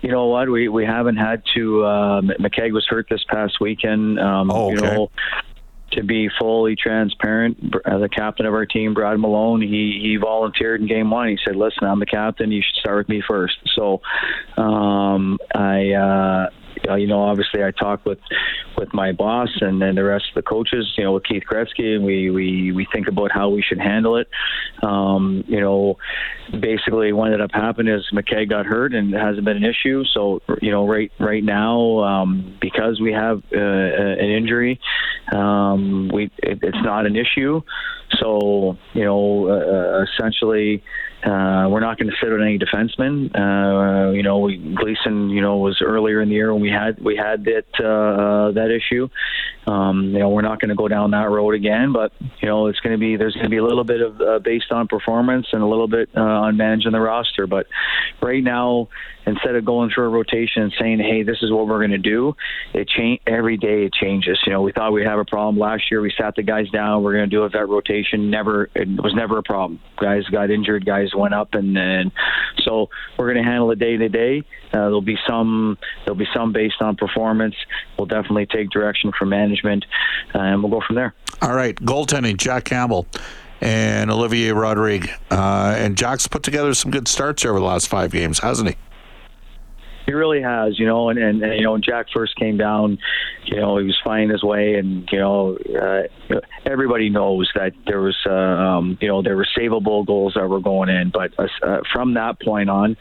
You 0.00 0.10
know 0.10 0.26
what? 0.26 0.48
We 0.48 0.68
we 0.68 0.84
haven't 0.84 1.16
had 1.16 1.42
to. 1.54 1.84
Uh, 1.84 2.20
McKegg 2.40 2.72
was 2.72 2.86
hurt 2.88 3.06
this 3.10 3.24
past 3.28 3.60
weekend. 3.60 4.20
Um, 4.20 4.50
Oh, 4.50 4.70
You 4.70 4.76
okay. 4.78 4.86
know, 4.86 5.10
to 5.92 6.02
be 6.04 6.28
fully 6.38 6.76
transparent, 6.76 7.74
uh, 7.84 7.98
the 7.98 8.08
captain 8.10 8.44
of 8.46 8.52
our 8.52 8.66
team, 8.66 8.94
Brad 8.94 9.18
Malone, 9.18 9.62
he 9.62 9.98
he 10.00 10.16
volunteered 10.16 10.80
in 10.80 10.86
game 10.86 11.10
one. 11.10 11.28
He 11.28 11.38
said, 11.44 11.56
"Listen, 11.56 11.88
I'm 11.88 11.98
the 11.98 12.06
captain. 12.06 12.52
You 12.52 12.62
should 12.62 12.78
start 12.80 12.98
with 12.98 13.08
me 13.08 13.22
first. 13.26 13.56
So, 13.74 14.00
um, 14.56 15.38
I. 15.54 15.92
Uh, 15.92 16.50
uh, 16.88 16.94
you 16.94 17.06
know, 17.06 17.22
obviously, 17.22 17.62
I 17.62 17.70
talked 17.70 18.06
with 18.06 18.18
with 18.76 18.92
my 18.94 19.12
boss 19.12 19.48
and 19.60 19.82
then 19.82 19.96
the 19.96 20.04
rest 20.04 20.26
of 20.28 20.34
the 20.34 20.42
coaches. 20.42 20.94
You 20.96 21.04
know, 21.04 21.12
with 21.12 21.24
Keith 21.24 21.44
Gretzky, 21.50 21.96
and 21.96 22.04
we 22.04 22.30
we 22.30 22.72
we 22.72 22.86
think 22.92 23.08
about 23.08 23.30
how 23.32 23.48
we 23.48 23.62
should 23.62 23.80
handle 23.80 24.16
it. 24.16 24.28
Um, 24.82 25.44
you 25.46 25.60
know, 25.60 25.98
basically, 26.50 27.12
what 27.12 27.26
ended 27.26 27.40
up 27.40 27.50
happening 27.52 27.94
is 27.94 28.06
McKegg 28.12 28.50
got 28.50 28.66
hurt, 28.66 28.94
and 28.94 29.14
it 29.14 29.18
hasn't 29.18 29.44
been 29.44 29.56
an 29.56 29.64
issue. 29.64 30.04
So, 30.12 30.40
you 30.62 30.70
know, 30.70 30.86
right 30.86 31.10
right 31.18 31.44
now, 31.44 31.98
um, 32.00 32.56
because 32.60 33.00
we 33.00 33.12
have 33.12 33.42
uh, 33.52 33.58
an 33.58 34.30
injury, 34.30 34.80
um, 35.32 36.08
we 36.12 36.30
it, 36.38 36.60
it's 36.62 36.82
not 36.82 37.06
an 37.06 37.16
issue. 37.16 37.62
So, 38.16 38.78
you 38.94 39.04
know, 39.04 39.48
uh, 39.48 40.04
essentially. 40.04 40.82
Uh, 41.22 41.66
we're 41.68 41.80
not 41.80 41.98
going 41.98 42.08
to 42.08 42.16
sit 42.22 42.32
on 42.32 42.40
any 42.40 42.58
defensemen. 42.58 43.34
Uh, 43.34 44.12
you 44.12 44.22
know, 44.22 44.38
we, 44.38 44.56
Gleason, 44.56 45.30
you 45.30 45.40
know, 45.40 45.56
was 45.56 45.82
earlier 45.82 46.20
in 46.20 46.28
the 46.28 46.34
year 46.36 46.52
when 46.52 46.62
we 46.62 46.70
had 46.70 47.00
we 47.00 47.16
had 47.16 47.44
that 47.44 47.64
uh, 47.80 47.84
uh, 47.84 48.52
that 48.52 48.70
issue. 48.70 49.08
Um, 49.66 50.12
you 50.12 50.20
know, 50.20 50.30
we're 50.30 50.42
not 50.42 50.60
going 50.60 50.68
to 50.70 50.76
go 50.76 50.88
down 50.88 51.10
that 51.10 51.28
road 51.28 51.54
again. 51.54 51.92
But 51.92 52.12
you 52.40 52.48
know, 52.48 52.68
it's 52.68 52.78
going 52.80 52.94
to 52.94 52.98
be 52.98 53.16
there's 53.16 53.34
going 53.34 53.46
to 53.46 53.50
be 53.50 53.56
a 53.56 53.64
little 53.64 53.84
bit 53.84 54.00
of 54.00 54.20
uh, 54.20 54.38
based 54.38 54.70
on 54.70 54.86
performance 54.86 55.48
and 55.52 55.62
a 55.62 55.66
little 55.66 55.88
bit 55.88 56.08
uh, 56.16 56.20
on 56.20 56.56
managing 56.56 56.92
the 56.92 57.00
roster. 57.00 57.48
But 57.48 57.66
right 58.22 58.42
now, 58.42 58.88
instead 59.26 59.54
of 59.56 59.64
going 59.64 59.90
through 59.90 60.06
a 60.06 60.08
rotation 60.10 60.62
and 60.62 60.72
saying, 60.80 61.00
"Hey, 61.00 61.24
this 61.24 61.38
is 61.42 61.50
what 61.50 61.66
we're 61.66 61.78
going 61.78 61.90
to 61.90 61.98
do," 61.98 62.34
it 62.72 62.88
change 62.88 63.20
every 63.26 63.56
day. 63.56 63.84
It 63.84 63.92
changes. 63.92 64.38
You 64.46 64.52
know, 64.52 64.62
we 64.62 64.72
thought 64.72 64.92
we'd 64.92 65.06
have 65.06 65.18
a 65.18 65.24
problem 65.24 65.58
last 65.58 65.90
year. 65.90 66.00
We 66.00 66.12
sat 66.16 66.34
the 66.36 66.42
guys 66.42 66.70
down. 66.70 67.02
We're 67.02 67.14
going 67.14 67.28
to 67.28 67.36
do 67.36 67.42
a 67.42 67.48
vet 67.48 67.68
rotation. 67.68 68.30
Never, 68.30 68.70
it 68.74 68.88
was 68.88 69.14
never 69.14 69.38
a 69.38 69.42
problem. 69.42 69.80
Guys 70.00 70.24
got 70.26 70.50
injured. 70.50 70.86
Guys 70.86 71.14
went 71.18 71.34
up, 71.34 71.54
and, 71.54 71.76
then 71.76 72.12
so 72.64 72.88
we're 73.18 73.32
going 73.32 73.44
to 73.44 73.48
handle 73.48 73.70
it 73.70 73.78
day 73.78 73.96
to 73.96 74.08
day. 74.08 74.40
Uh, 74.72 74.88
There'll 74.88 75.00
be 75.00 75.18
some. 75.26 75.78
There'll 76.04 76.18
be 76.18 76.28
some 76.34 76.52
based 76.52 76.80
on 76.80 76.96
performance. 76.96 77.54
We'll 77.98 78.06
definitely 78.06 78.46
take 78.46 78.70
direction 78.70 79.12
from 79.18 79.30
management, 79.30 79.84
uh, 80.34 80.38
and 80.38 80.62
we'll 80.62 80.72
go 80.72 80.84
from 80.86 80.96
there. 80.96 81.14
All 81.42 81.54
right, 81.54 81.74
goaltending, 81.76 82.36
Jack 82.36 82.64
Campbell 82.64 83.06
and 83.60 84.10
Olivier 84.10 84.52
Rodrigue. 84.52 85.10
Uh, 85.30 85.74
and 85.76 85.96
Jack's 85.96 86.28
put 86.28 86.42
together 86.42 86.74
some 86.74 86.90
good 86.90 87.08
starts 87.08 87.44
over 87.44 87.58
the 87.58 87.64
last 87.64 87.88
five 87.88 88.12
games, 88.12 88.38
hasn't 88.38 88.70
he? 88.70 88.76
He 90.08 90.14
really 90.14 90.40
has, 90.40 90.78
you 90.78 90.86
know, 90.86 91.10
and, 91.10 91.18
and, 91.18 91.42
and 91.42 91.54
you 91.54 91.62
know, 91.64 91.72
when 91.72 91.82
Jack 91.82 92.06
first 92.14 92.34
came 92.36 92.56
down, 92.56 92.96
you 93.44 93.56
know, 93.56 93.76
he 93.76 93.84
was 93.84 93.98
finding 94.02 94.30
his 94.30 94.42
way, 94.42 94.76
and 94.76 95.06
you 95.12 95.18
know, 95.18 95.58
uh, 95.78 96.34
everybody 96.64 97.10
knows 97.10 97.50
that 97.54 97.72
there 97.86 98.00
was, 98.00 98.16
uh, 98.26 98.32
um, 98.32 98.96
you 99.02 99.08
know, 99.08 99.20
there 99.20 99.36
were 99.36 99.46
savable 99.56 100.06
goals 100.06 100.32
that 100.34 100.48
were 100.48 100.60
going 100.60 100.88
in, 100.88 101.10
but 101.10 101.32
uh, 101.38 101.46
uh, 101.62 101.80
from 101.92 102.14
that 102.14 102.40
point 102.40 102.70
on, 102.70 102.96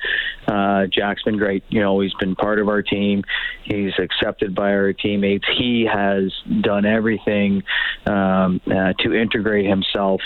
uh, 0.50 0.88
Jack's 0.88 1.24
been 1.24 1.38
great. 1.38 1.64
You 1.70 1.80
know, 1.80 2.02
he's 2.02 2.14
been 2.20 2.36
part 2.36 2.60
of 2.60 2.68
our 2.68 2.82
team. 2.82 3.24
He's 3.64 3.94
accepted 3.98 4.54
by 4.54 4.72
our 4.72 4.92
teammates. 4.92 5.46
He 5.58 5.88
has 5.90 6.34
done 6.62 6.86
everything 6.86 7.64
um, 8.06 8.60
uh, 8.68 8.92
to 9.00 9.14
integrate 9.14 9.66
himself 9.66 10.20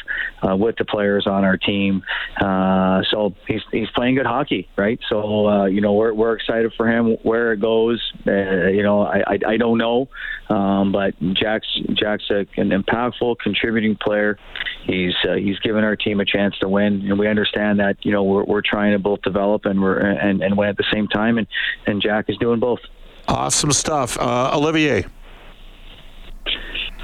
with 0.43 0.77
the 0.77 0.85
players 0.85 1.27
on 1.27 1.43
our 1.43 1.57
team. 1.57 2.01
So 2.39 3.35
he's 3.47 3.61
he's 3.71 3.89
playing 3.95 4.15
good 4.15 4.25
hockey, 4.25 4.67
right? 4.75 4.99
So 5.09 5.65
you 5.65 5.81
know, 5.81 5.93
we're 5.93 6.13
we're 6.13 6.33
excited 6.33 6.70
for 6.75 6.87
him. 6.87 7.17
Where 7.23 7.53
it 7.53 7.59
goes, 7.59 8.01
uh, 8.27 8.67
you 8.67 8.83
know, 8.83 9.01
I, 9.01 9.19
I 9.27 9.39
I 9.47 9.57
don't 9.57 9.77
know, 9.77 10.07
um, 10.49 10.91
but 10.91 11.13
Jack's 11.33 11.67
Jack's 11.93 12.29
a, 12.29 12.45
an 12.57 12.69
impactful, 12.69 13.37
contributing 13.39 13.97
player. 14.01 14.37
He's 14.85 15.13
uh, 15.27 15.35
he's 15.35 15.59
given 15.59 15.83
our 15.83 15.95
team 15.95 16.19
a 16.19 16.25
chance 16.25 16.57
to 16.59 16.69
win, 16.69 17.01
and 17.09 17.17
we 17.19 17.27
understand 17.27 17.79
that 17.79 17.97
you 18.03 18.11
know 18.11 18.23
we're 18.23 18.43
we're 18.43 18.61
trying 18.61 18.93
to 18.93 18.99
both 18.99 19.21
develop 19.21 19.65
and 19.65 19.81
we're 19.81 19.99
and, 19.99 20.41
and 20.41 20.57
win 20.57 20.69
at 20.69 20.77
the 20.77 20.85
same 20.91 21.07
time, 21.07 21.37
and 21.37 21.47
and 21.85 22.01
Jack 22.01 22.25
is 22.29 22.37
doing 22.37 22.59
both. 22.59 22.79
Awesome 23.27 23.71
stuff. 23.71 24.17
Uh, 24.19 24.51
Olivier. 24.53 25.05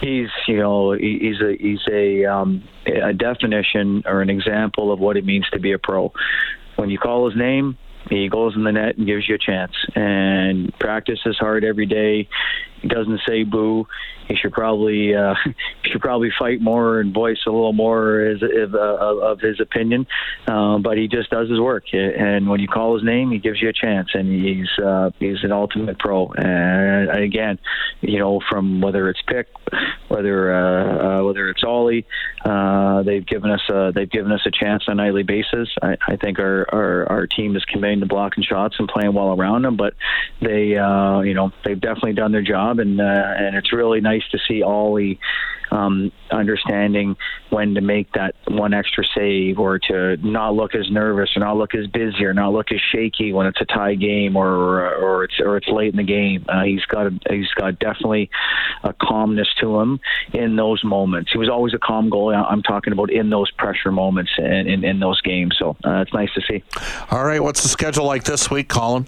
he's 0.01 0.29
you 0.47 0.57
know 0.57 0.93
he's 0.93 1.39
a 1.41 1.55
he's 1.59 1.79
a 1.91 2.25
um, 2.25 2.63
a 2.85 3.13
definition 3.13 4.03
or 4.05 4.21
an 4.21 4.29
example 4.29 4.91
of 4.91 4.99
what 4.99 5.17
it 5.17 5.25
means 5.25 5.47
to 5.51 5.59
be 5.59 5.71
a 5.71 5.79
pro. 5.79 6.11
When 6.75 6.89
you 6.89 6.97
call 6.97 7.29
his 7.29 7.37
name, 7.37 7.77
he 8.09 8.29
goes 8.29 8.55
in 8.55 8.63
the 8.63 8.71
net 8.71 8.97
and 8.97 9.05
gives 9.05 9.27
you 9.27 9.35
a 9.35 9.39
chance. 9.39 9.73
And 9.95 10.73
practices 10.79 11.37
hard 11.39 11.63
every 11.63 11.85
day. 11.85 12.27
Doesn't 12.85 13.21
say 13.27 13.43
boo. 13.43 13.87
He 14.27 14.35
should 14.35 14.53
probably 14.53 15.15
uh, 15.15 15.35
he 15.83 15.89
should 15.89 16.01
probably 16.01 16.31
fight 16.37 16.61
more 16.61 16.99
and 16.99 17.13
voice 17.13 17.39
a 17.47 17.49
little 17.49 17.73
more 17.73 18.21
of, 18.31 18.75
uh, 18.75 18.77
of 18.77 19.39
his 19.39 19.59
opinion. 19.59 20.05
Um, 20.47 20.81
but 20.81 20.97
he 20.97 21.07
just 21.07 21.29
does 21.29 21.49
his 21.49 21.59
work. 21.59 21.85
And 21.93 22.49
when 22.49 22.59
you 22.59 22.67
call 22.67 22.95
his 22.95 23.03
name, 23.03 23.31
he 23.31 23.39
gives 23.39 23.61
you 23.61 23.69
a 23.69 23.73
chance. 23.73 24.09
And 24.13 24.27
he's 24.27 24.69
uh, 24.83 25.11
he's 25.19 25.43
an 25.43 25.51
ultimate 25.51 25.97
pro. 25.99 26.27
And 26.29 27.09
again, 27.09 27.59
you 28.01 28.19
know, 28.19 28.41
from 28.49 28.81
whether 28.81 29.09
it's 29.09 29.21
pick, 29.27 29.47
whether 30.07 30.53
uh, 30.53 31.21
uh, 31.21 31.23
whether 31.23 31.49
it's 31.49 31.63
Ollie, 31.63 32.05
uh, 32.43 33.03
they've 33.03 33.25
given 33.25 33.51
us 33.51 33.61
a, 33.69 33.91
they've 33.93 34.09
given 34.09 34.31
us 34.31 34.41
a 34.45 34.51
chance 34.51 34.83
on 34.87 34.99
a 34.99 35.03
nightly 35.03 35.23
basis. 35.23 35.69
I, 35.81 35.97
I 36.07 36.15
think 36.17 36.39
our, 36.39 36.65
our 36.71 37.09
our 37.09 37.27
team 37.27 37.55
is 37.55 37.63
committing 37.65 38.01
to 38.01 38.05
blocking 38.05 38.43
shots 38.43 38.75
and 38.79 38.87
playing 38.87 39.13
well 39.13 39.33
around 39.33 39.63
them, 39.63 39.77
but 39.77 39.93
they 40.41 40.75
uh, 40.75 41.21
you 41.21 41.33
know 41.33 41.51
they've 41.63 41.79
definitely 41.79 42.13
done 42.13 42.31
their 42.31 42.43
job, 42.43 42.66
and 42.79 42.99
uh, 42.99 43.03
and 43.03 43.55
it's 43.55 43.73
really 43.73 44.01
nice 44.01 44.23
to 44.31 44.39
see 44.47 44.61
Ollie 44.61 45.19
um, 45.71 46.11
understanding 46.31 47.15
when 47.49 47.75
to 47.75 47.81
make 47.81 48.11
that 48.13 48.35
one 48.47 48.73
extra 48.73 49.03
save 49.15 49.59
or 49.59 49.79
to 49.79 50.17
not 50.17 50.53
look 50.53 50.75
as 50.75 50.89
nervous 50.89 51.29
or 51.35 51.39
not 51.41 51.57
look 51.57 51.75
as 51.75 51.87
busy 51.87 52.25
or 52.25 52.33
not 52.33 52.53
look 52.53 52.71
as 52.71 52.79
shaky 52.91 53.33
when 53.33 53.47
it's 53.47 53.59
a 53.61 53.65
tie 53.65 53.95
game 53.95 54.35
or 54.35 54.47
or 54.95 55.23
it's 55.23 55.39
or 55.39 55.57
it's 55.57 55.67
late 55.67 55.91
in 55.91 55.97
the 55.97 56.03
game. 56.03 56.45
Uh, 56.47 56.63
he's 56.63 56.85
got 56.85 57.07
a, 57.07 57.19
he's 57.29 57.51
got 57.55 57.79
definitely 57.79 58.29
a 58.83 58.93
calmness 58.93 59.47
to 59.59 59.79
him 59.79 59.99
in 60.33 60.55
those 60.55 60.83
moments. 60.83 61.31
He 61.31 61.37
was 61.37 61.49
always 61.49 61.73
a 61.73 61.79
calm 61.79 62.09
goalie. 62.09 62.35
I'm 62.35 62.63
talking 62.63 62.93
about 62.93 63.11
in 63.11 63.29
those 63.29 63.51
pressure 63.51 63.91
moments 63.91 64.31
and 64.37 64.67
in, 64.67 64.83
in 64.83 64.99
those 64.99 65.21
games. 65.21 65.55
So 65.57 65.75
uh, 65.83 66.01
it's 66.01 66.13
nice 66.13 66.29
to 66.35 66.41
see. 66.41 66.63
All 67.11 67.23
right, 67.23 67.41
what's 67.41 67.63
the 67.63 67.69
schedule 67.69 68.05
like 68.05 68.23
this 68.23 68.49
week, 68.49 68.69
Colin? 68.69 69.07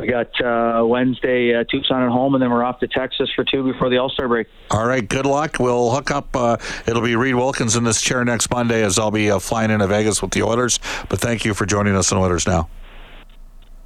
We 0.00 0.06
got 0.08 0.40
uh, 0.40 0.84
Wednesday 0.84 1.54
uh, 1.54 1.64
Tucson 1.64 2.02
at 2.02 2.10
home, 2.10 2.34
and 2.34 2.42
then 2.42 2.50
we're 2.50 2.64
off 2.64 2.80
to 2.80 2.88
Texas 2.88 3.30
for 3.34 3.44
two 3.44 3.62
before 3.64 3.88
the 3.88 3.98
All 3.98 4.08
Star 4.08 4.28
break. 4.28 4.48
All 4.70 4.86
right, 4.86 5.06
good 5.06 5.26
luck. 5.26 5.58
We'll 5.58 5.90
hook 5.90 6.10
up. 6.10 6.34
Uh, 6.34 6.56
it'll 6.86 7.02
be 7.02 7.16
Reid 7.16 7.34
Wilkins 7.34 7.76
in 7.76 7.84
this 7.84 8.00
chair 8.00 8.24
next 8.24 8.50
Monday 8.50 8.82
as 8.82 8.98
I'll 8.98 9.10
be 9.10 9.30
uh, 9.30 9.38
flying 9.38 9.70
into 9.70 9.86
Vegas 9.86 10.22
with 10.22 10.32
the 10.32 10.42
Oilers. 10.42 10.78
But 11.08 11.20
thank 11.20 11.44
you 11.44 11.54
for 11.54 11.66
joining 11.66 11.94
us 11.94 12.12
on 12.12 12.18
Oilers 12.18 12.46
Now. 12.46 12.68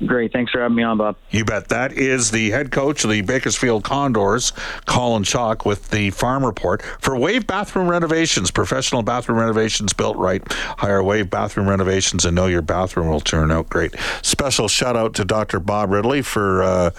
Great, 0.07 0.33
thanks 0.33 0.53
for 0.53 0.61
having 0.61 0.77
me 0.77 0.85
on, 0.85 0.97
Bob. 0.97 1.17
You 1.31 1.45
bet. 1.45 1.69
That 1.69 1.93
is 1.93 2.31
the 2.31 2.51
head 2.51 2.71
coach 2.71 3.03
of 3.03 3.11
the 3.11 3.23
Bakersfield 3.23 3.83
Condors, 3.83 4.53
Colin 4.87 5.25
Chaulk, 5.25 5.67
with 5.67 5.91
the 5.91 6.11
Farm 6.11 6.47
Report 6.47 6.83
for 7.01 7.17
Wave 7.17 7.49
Bathroom 7.49 7.89
Renovations. 7.89 8.53
Professional 8.53 9.03
bathroom 9.03 9.39
renovations 9.39 9.93
built 9.93 10.17
right. 10.17 10.41
Hire 10.53 11.03
Wave 11.03 11.31
Bathroom 11.31 11.69
Renovations 11.69 12.25
and 12.25 12.37
know 12.37 12.47
your 12.47 12.63
bathroom 12.63 13.09
will 13.09 13.21
turn 13.21 13.51
out 13.51 13.69
great. 13.69 13.95
Special 14.23 14.69
shout 14.69 14.97
out 14.97 15.15
to 15.15 15.25
Dr. 15.25 15.59
Bob 15.59 15.91
Ridley 15.91 16.23
for 16.23 16.63
uh, 16.63 16.91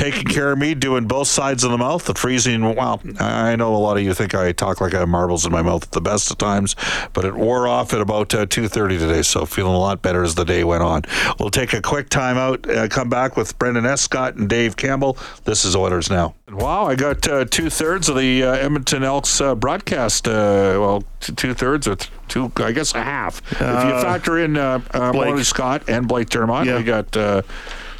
taking 0.00 0.24
care 0.24 0.50
of 0.50 0.56
me, 0.58 0.74
doing 0.74 1.06
both 1.06 1.28
sides 1.28 1.62
of 1.62 1.70
the 1.70 1.76
mouth. 1.76 2.02
The 2.06 2.14
freezing, 2.14 2.62
well, 2.74 3.02
I 3.18 3.54
know 3.54 3.74
a 3.74 3.76
lot 3.76 3.98
of 3.98 4.02
you 4.02 4.14
think 4.14 4.34
I 4.34 4.50
talk 4.52 4.80
like 4.80 4.94
I 4.94 5.00
have 5.00 5.08
marbles 5.10 5.44
in 5.44 5.52
my 5.52 5.60
mouth 5.60 5.82
at 5.82 5.90
the 5.92 6.00
best 6.00 6.30
of 6.30 6.38
times, 6.38 6.74
but 7.12 7.26
it 7.26 7.34
wore 7.34 7.68
off 7.68 7.92
at 7.92 8.00
about 8.00 8.34
uh, 8.34 8.46
2.30 8.46 8.98
today, 8.98 9.20
so 9.22 9.44
feeling 9.44 9.74
a 9.74 9.78
lot 9.78 10.00
better 10.00 10.22
as 10.22 10.36
the 10.36 10.44
day 10.44 10.64
went 10.64 10.82
on. 10.82 11.02
We'll 11.38 11.50
take 11.50 11.74
a 11.74 11.82
quick 11.82 12.08
time 12.08 12.38
out, 12.38 12.66
uh, 12.70 12.88
come 12.88 13.10
back 13.10 13.36
with 13.36 13.58
Brendan 13.58 13.84
Escott 13.84 14.36
and 14.36 14.48
Dave 14.48 14.74
Campbell. 14.76 15.18
This 15.44 15.66
is 15.66 15.76
Oilers 15.76 16.08
Now. 16.08 16.34
Wow, 16.50 16.86
I 16.86 16.94
got 16.94 17.28
uh, 17.28 17.44
two 17.44 17.68
thirds 17.68 18.08
of 18.08 18.16
the 18.16 18.42
uh, 18.42 18.52
Edmonton 18.54 19.04
Elks 19.04 19.38
uh, 19.40 19.54
broadcast. 19.54 20.26
Uh, 20.26 20.78
well, 20.80 21.04
two 21.20 21.52
thirds 21.52 21.86
or 21.86 21.96
th- 21.96 22.10
two, 22.26 22.50
I 22.56 22.72
guess 22.72 22.94
a 22.94 23.02
half. 23.02 23.40
if 23.52 23.60
you 23.60 23.66
factor 24.00 24.38
in 24.38 24.56
uh, 24.56 24.80
uh, 24.92 25.12
Blake. 25.12 25.44
Scott 25.44 25.82
and 25.88 26.08
Blake 26.08 26.30
Dermott, 26.30 26.66
Yeah. 26.66 26.78
we 26.78 26.84
got. 26.84 27.44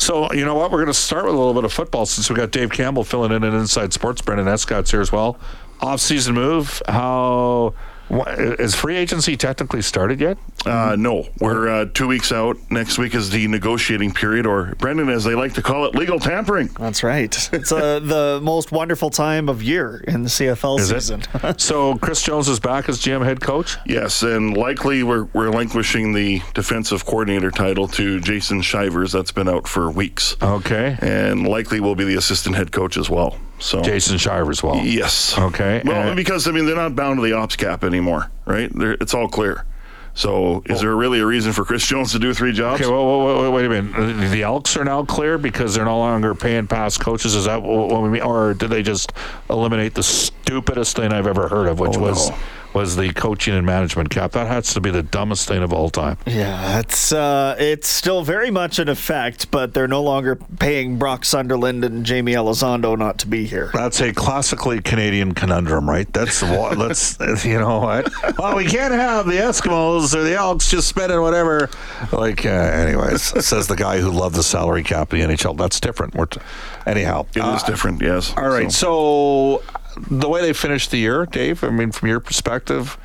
So 0.01 0.33
you 0.33 0.47
know 0.47 0.55
what? 0.55 0.71
We're 0.71 0.79
going 0.79 0.87
to 0.87 0.95
start 0.95 1.27
with 1.27 1.35
a 1.35 1.37
little 1.37 1.53
bit 1.53 1.65
of 1.65 1.73
football 1.75 2.07
since 2.07 2.31
we 2.31 2.35
got 2.35 2.51
Dave 2.51 2.71
Campbell 2.71 3.05
filling 3.05 3.33
in 3.33 3.45
at 3.45 3.53
Inside 3.53 3.93
Sports. 3.93 4.23
Brendan 4.23 4.49
Escott's 4.49 4.91
here 4.91 5.03
as 5.03 5.13
well. 5.13 5.39
Off-season 5.83 6.35
move. 6.35 6.81
How 6.89 7.75
Is 8.11 8.75
free 8.75 8.97
agency 8.97 9.37
technically 9.37 9.83
started 9.83 10.21
yet? 10.21 10.39
Uh, 10.67 10.97
no, 10.99 11.29
we're 11.39 11.69
uh, 11.69 11.87
two 11.93 12.09
weeks 12.09 12.33
out. 12.33 12.57
Next 12.71 12.99
week 12.99 13.15
is 13.15 13.31
the 13.31 13.47
negotiating 13.47 14.13
period, 14.13 14.47
or 14.47 14.75
Brendan, 14.79 15.09
as 15.09 15.25
they 15.25 15.35
like 15.35 15.55
to 15.55 15.63
call 15.63 15.85
it, 15.87 15.95
legal 15.95 16.19
tampering. 16.19 16.69
That's 16.79 17.03
right. 17.03 17.35
It's 17.53 17.73
uh, 17.73 18.01
the 18.03 18.41
most 18.43 18.73
wonderful 18.73 19.11
time 19.11 19.49
of 19.49 19.63
year 19.63 20.03
in 20.09 20.23
the 20.23 20.29
CFL 20.29 20.81
Is 20.81 20.89
season. 20.89 21.23
so 21.59 21.97
Chris 21.99 22.23
Jones 22.23 22.49
is 22.49 22.59
back 22.59 22.89
as 22.89 22.99
GM 23.01 23.25
head 23.25 23.41
coach. 23.41 23.77
Yes, 23.87 24.23
and 24.23 24.57
likely 24.57 25.03
we're, 25.03 25.25
we're 25.33 25.51
relinquishing 25.51 26.13
the 26.13 26.43
defensive 26.55 27.05
coordinator 27.05 27.51
title 27.51 27.89
to 27.89 28.21
Jason 28.21 28.63
Shivers. 28.63 29.13
That's 29.13 29.33
been 29.33 29.49
out 29.49 29.67
for 29.67 29.91
weeks. 29.91 30.37
Okay. 30.43 30.97
And 31.01 31.47
likely 31.47 31.81
will 31.81 31.95
be 31.95 32.05
the 32.05 32.17
assistant 32.17 32.57
head 32.57 32.73
coach 32.73 32.97
as 32.97 33.11
well. 33.11 33.37
So 33.61 33.81
Jason 33.83 34.17
as 34.51 34.63
well. 34.63 34.77
Yes. 34.77 35.39
Okay. 35.39 35.83
Well, 35.85 36.11
Uh, 36.11 36.15
because 36.15 36.49
I 36.49 36.51
mean 36.51 36.67
they're 36.67 36.75
not 36.75 36.97
bound 36.97 37.19
to 37.19 37.23
the 37.23 37.35
ops 37.35 37.57
cap 37.57 37.85
anymore, 37.85 38.31
right? 38.47 38.71
They're, 38.75 38.93
it's 39.01 39.15
all 39.15 39.29
clear. 39.29 39.65
So 40.13 40.63
is 40.67 40.81
there 40.81 40.95
really 40.97 41.21
a 41.21 41.27
reason 41.27 41.53
for 41.53 41.65
Chris 41.65 41.87
Jones 41.87 42.11
to 42.13 42.19
do 42.19 42.35
three 42.35 42.53
jobs? 42.53 42.81
Okay, 42.81 42.91
well, 42.91 43.25
wait, 43.43 43.53
wait, 43.53 43.69
wait 43.69 43.79
a 43.79 43.83
minute. 43.93 44.31
The 44.31 44.43
Elks 44.43 44.77
are 44.77 44.85
now 44.85 45.05
clear 45.05 45.39
because 45.39 45.75
they're 45.75 45.85
no 45.85 45.99
longer 45.99 46.35
paying 46.35 46.67
past 46.67 46.99
coaches. 47.01 47.37
Is 47.37 47.45
that 47.45 47.63
what 47.63 47.89
what 47.91 48.03
we 48.03 48.09
mean, 48.09 48.23
or 48.23 48.53
did 48.55 48.71
they 48.71 48.83
just 48.83 49.13
eliminate 49.49 49.95
the 49.95 50.03
stupidest 50.03 50.97
thing 50.97 51.13
I've 51.13 51.29
ever 51.29 51.49
heard 51.49 51.69
of, 51.69 51.79
which 51.79 51.97
Oh, 51.97 52.01
was 52.01 52.31
no. 52.31 52.37
Was 52.73 52.97
the 52.97 53.13
coaching 53.13 53.55
and 53.55 53.67
management 53.67 54.11
cap? 54.11 54.33
That 54.33 54.47
has 54.47 54.73
to 54.75 54.81
be 54.81 54.91
the 54.91 55.03
dumbest 55.03 55.49
thing 55.49 55.63
of 55.63 55.73
all 55.73 55.91
time. 55.91 56.19
Yeah, 56.27 56.79
it's 56.79 57.13
uh, 57.13 57.57
it's 57.59 57.89
still 57.89 58.23
very 58.23 58.51
much 58.51 58.79
in 58.79 58.89
effect, 58.89 59.51
but 59.51 59.75
they're 59.75 59.89
no 59.89 60.03
longer 60.03 60.37
paying 60.37 60.97
Brock 60.97 61.25
Sunderland 61.25 61.85
and 61.85 62.09
Jaime 62.09 62.33
Elizondo 62.33 62.97
not 62.97 63.19
to 63.19 63.27
be 63.27 63.45
here. 63.45 63.71
That's 63.75 64.01
a 64.01 64.13
classically 64.13 64.81
Canadian 64.81 65.35
conundrum, 65.35 65.91
right? 65.91 66.11
That's 66.13 66.43
what. 66.43 66.79
Let's 66.91 67.19
you 67.45 67.59
know 67.59 67.81
what? 67.81 68.39
Well, 68.39 68.57
we 68.57 68.65
can't 68.67 68.95
have 68.95 69.27
the 69.27 69.33
Eskimos 69.33 70.15
or 70.15 70.23
the 70.23 70.35
Elks 70.35 70.71
just 70.71 70.89
spending 70.89 71.21
whatever. 71.21 71.69
Like, 72.13 72.47
uh, 72.47 72.49
anyways, 72.49 73.45
says 73.45 73.67
the 73.67 73.77
guy 73.77 73.99
who 73.99 74.11
loved 74.11 74.37
the 74.37 74.43
salary 74.43 74.83
cap 74.83 75.13
in 75.13 75.29
the 75.29 75.35
NHL. 75.35 75.57
That's 75.57 75.81
different. 75.81 76.15
We're 76.15 76.27
t- 76.27 76.41
anyhow. 76.87 77.27
It 77.35 77.39
is 77.39 77.63
uh, 77.63 77.67
different, 77.67 78.01
yes. 78.01 78.33
All 78.37 78.49
right. 78.49 78.71
So, 78.71 79.63
the 80.11 80.29
way 80.29 80.41
they 80.41 80.53
finished 80.53 80.91
the 80.91 80.99
year, 80.99 81.27
Dave. 81.27 81.65
I 81.65 81.71
mean, 81.71 81.93
from 81.93 82.09
your 82.09 82.21
perspective, 82.21 82.99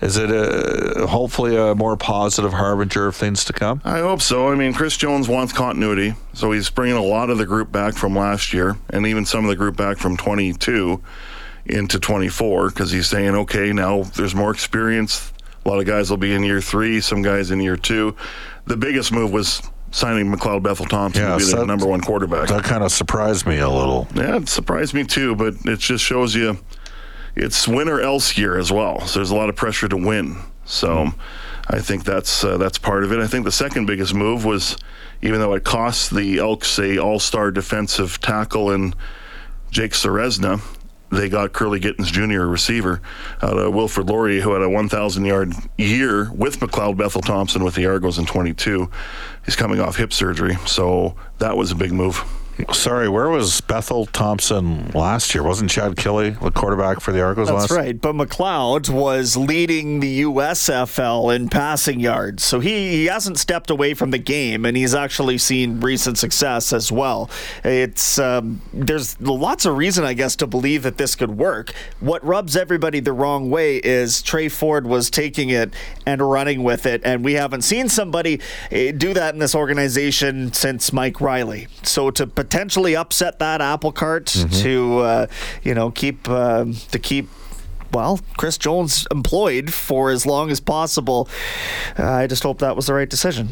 is 0.00 0.16
it 0.16 0.30
a, 0.30 1.06
hopefully 1.06 1.56
a 1.56 1.74
more 1.74 1.96
positive 1.96 2.52
harbinger 2.52 3.06
of 3.06 3.16
things 3.16 3.44
to 3.46 3.52
come? 3.52 3.80
I 3.84 4.00
hope 4.00 4.20
so. 4.20 4.50
I 4.50 4.54
mean, 4.54 4.74
Chris 4.74 4.96
Jones 4.96 5.28
wants 5.28 5.52
continuity, 5.52 6.14
so 6.32 6.52
he's 6.52 6.68
bringing 6.68 6.96
a 6.96 7.02
lot 7.02 7.30
of 7.30 7.38
the 7.38 7.46
group 7.46 7.70
back 7.72 7.94
from 7.94 8.14
last 8.14 8.52
year, 8.52 8.76
and 8.90 9.06
even 9.06 9.24
some 9.24 9.44
of 9.44 9.50
the 9.50 9.56
group 9.56 9.76
back 9.76 9.98
from 9.98 10.16
22 10.16 11.02
into 11.66 11.98
24, 11.98 12.68
because 12.68 12.90
he's 12.90 13.06
saying, 13.06 13.34
okay, 13.34 13.72
now 13.72 14.02
there's 14.02 14.34
more 14.34 14.50
experience. 14.50 15.32
A 15.64 15.68
lot 15.68 15.78
of 15.78 15.86
guys 15.86 16.10
will 16.10 16.18
be 16.18 16.34
in 16.34 16.42
year 16.42 16.60
three, 16.60 17.00
some 17.00 17.22
guys 17.22 17.50
in 17.50 17.60
year 17.60 17.76
two. 17.76 18.14
The 18.66 18.76
biggest 18.76 19.12
move 19.12 19.32
was 19.32 19.62
signing 19.94 20.26
McLeod 20.26 20.64
Bethel 20.64 20.86
Thompson 20.86 21.22
Yeah, 21.22 21.30
to 21.30 21.36
be 21.36 21.44
so 21.44 21.64
number 21.64 21.86
one 21.86 22.00
quarterback. 22.00 22.48
That 22.48 22.64
kind 22.64 22.82
of 22.82 22.90
surprised 22.90 23.46
me 23.46 23.58
a 23.58 23.70
little. 23.70 24.08
Yeah, 24.14 24.38
it 24.38 24.48
surprised 24.48 24.92
me 24.92 25.04
too, 25.04 25.36
but 25.36 25.54
it 25.64 25.78
just 25.78 26.02
shows 26.02 26.34
you 26.34 26.58
it's 27.36 27.68
win 27.68 27.88
or 27.88 28.00
else 28.00 28.36
year 28.36 28.58
as 28.58 28.72
well. 28.72 29.00
So 29.06 29.20
there's 29.20 29.30
a 29.30 29.36
lot 29.36 29.48
of 29.48 29.56
pressure 29.56 29.86
to 29.88 29.96
win. 29.96 30.36
So 30.64 31.12
I 31.68 31.78
think 31.78 32.04
that's 32.04 32.42
uh, 32.42 32.56
that's 32.58 32.76
part 32.76 33.04
of 33.04 33.12
it. 33.12 33.20
I 33.20 33.28
think 33.28 33.44
the 33.44 33.52
second 33.52 33.86
biggest 33.86 34.14
move 34.14 34.44
was, 34.44 34.76
even 35.22 35.38
though 35.38 35.54
it 35.54 35.62
cost 35.62 36.12
the 36.12 36.38
Elks 36.38 36.78
a 36.80 36.98
All-Star 36.98 37.52
defensive 37.52 38.20
tackle 38.20 38.70
and 38.70 38.96
Jake 39.70 39.92
Ceresna, 39.92 40.60
they 41.14 41.28
got 41.28 41.52
Kurleigh 41.52 41.80
Gittens 41.80 42.10
Jr., 42.10 42.42
a 42.42 42.46
receiver, 42.46 43.00
out 43.42 43.58
of 43.58 43.72
Wilfrid 43.74 44.08
Laurier, 44.08 44.40
who 44.42 44.52
had 44.52 44.62
a 44.62 44.68
1,000 44.68 45.24
yard 45.24 45.54
year 45.78 46.30
with 46.32 46.60
McLeod 46.60 46.96
Bethel 46.96 47.22
Thompson 47.22 47.64
with 47.64 47.74
the 47.74 47.86
Argos 47.86 48.18
in 48.18 48.26
22. 48.26 48.90
He's 49.44 49.56
coming 49.56 49.80
off 49.80 49.96
hip 49.96 50.12
surgery, 50.12 50.56
so 50.66 51.14
that 51.38 51.56
was 51.56 51.70
a 51.70 51.74
big 51.74 51.92
move. 51.92 52.22
Sorry, 52.72 53.08
where 53.08 53.28
was 53.28 53.60
Bethel 53.60 54.06
Thompson 54.06 54.90
last 54.92 55.34
year? 55.34 55.42
Wasn't 55.42 55.70
Chad 55.70 55.96
Kelly 55.96 56.30
the 56.30 56.52
quarterback 56.52 57.00
for 57.00 57.10
the 57.10 57.20
Argos 57.20 57.48
That's 57.48 57.54
last 57.54 57.68
That's 57.70 57.78
right. 57.78 58.00
But 58.00 58.14
McLeod 58.14 58.88
was 58.88 59.36
leading 59.36 59.98
the 59.98 60.22
USFL 60.22 61.34
in 61.34 61.48
passing 61.48 61.98
yards. 61.98 62.44
So 62.44 62.60
he, 62.60 62.90
he 62.90 63.06
hasn't 63.06 63.38
stepped 63.38 63.70
away 63.70 63.94
from 63.94 64.12
the 64.12 64.18
game, 64.18 64.64
and 64.64 64.76
he's 64.76 64.94
actually 64.94 65.38
seen 65.38 65.80
recent 65.80 66.16
success 66.16 66.72
as 66.72 66.92
well. 66.92 67.28
It's 67.64 68.20
um, 68.20 68.60
There's 68.72 69.20
lots 69.20 69.66
of 69.66 69.76
reason, 69.76 70.04
I 70.04 70.14
guess, 70.14 70.36
to 70.36 70.46
believe 70.46 70.84
that 70.84 70.96
this 70.96 71.16
could 71.16 71.36
work. 71.36 71.72
What 71.98 72.24
rubs 72.24 72.56
everybody 72.56 73.00
the 73.00 73.12
wrong 73.12 73.50
way 73.50 73.78
is 73.78 74.22
Tre 74.22 74.48
Ford 74.48 74.86
was 74.86 75.10
taking 75.10 75.48
it 75.48 75.74
and 76.06 76.22
running 76.22 76.62
with 76.62 76.86
it, 76.86 77.02
and 77.04 77.24
we 77.24 77.32
haven't 77.32 77.62
seen 77.62 77.88
somebody 77.88 78.40
eh, 78.70 78.92
do 78.92 79.12
that 79.12 79.34
in 79.34 79.40
this 79.40 79.56
organization 79.56 80.52
since 80.52 80.92
Mike 80.92 81.20
Reilly. 81.20 81.66
So 81.82 82.12
to 82.12 82.28
potentially 82.44 82.94
upset 82.94 83.38
that 83.38 83.60
apple 83.60 83.92
cart, 83.92 84.26
to 84.26 84.98
uh, 84.98 85.26
you 85.62 85.74
know 85.74 85.90
keep 85.90 86.28
uh, 86.28 86.64
to 86.90 86.98
keep 86.98 87.28
well, 87.92 88.20
Chris 88.36 88.58
Jones 88.58 89.06
employed 89.10 89.72
for 89.72 90.10
as 90.10 90.26
long 90.26 90.50
as 90.50 90.60
possible. 90.60 91.28
Uh, 91.98 92.10
I 92.10 92.26
just 92.26 92.42
hope 92.42 92.58
that 92.58 92.74
was 92.74 92.86
the 92.86 92.94
right 92.94 93.08
decision. 93.08 93.50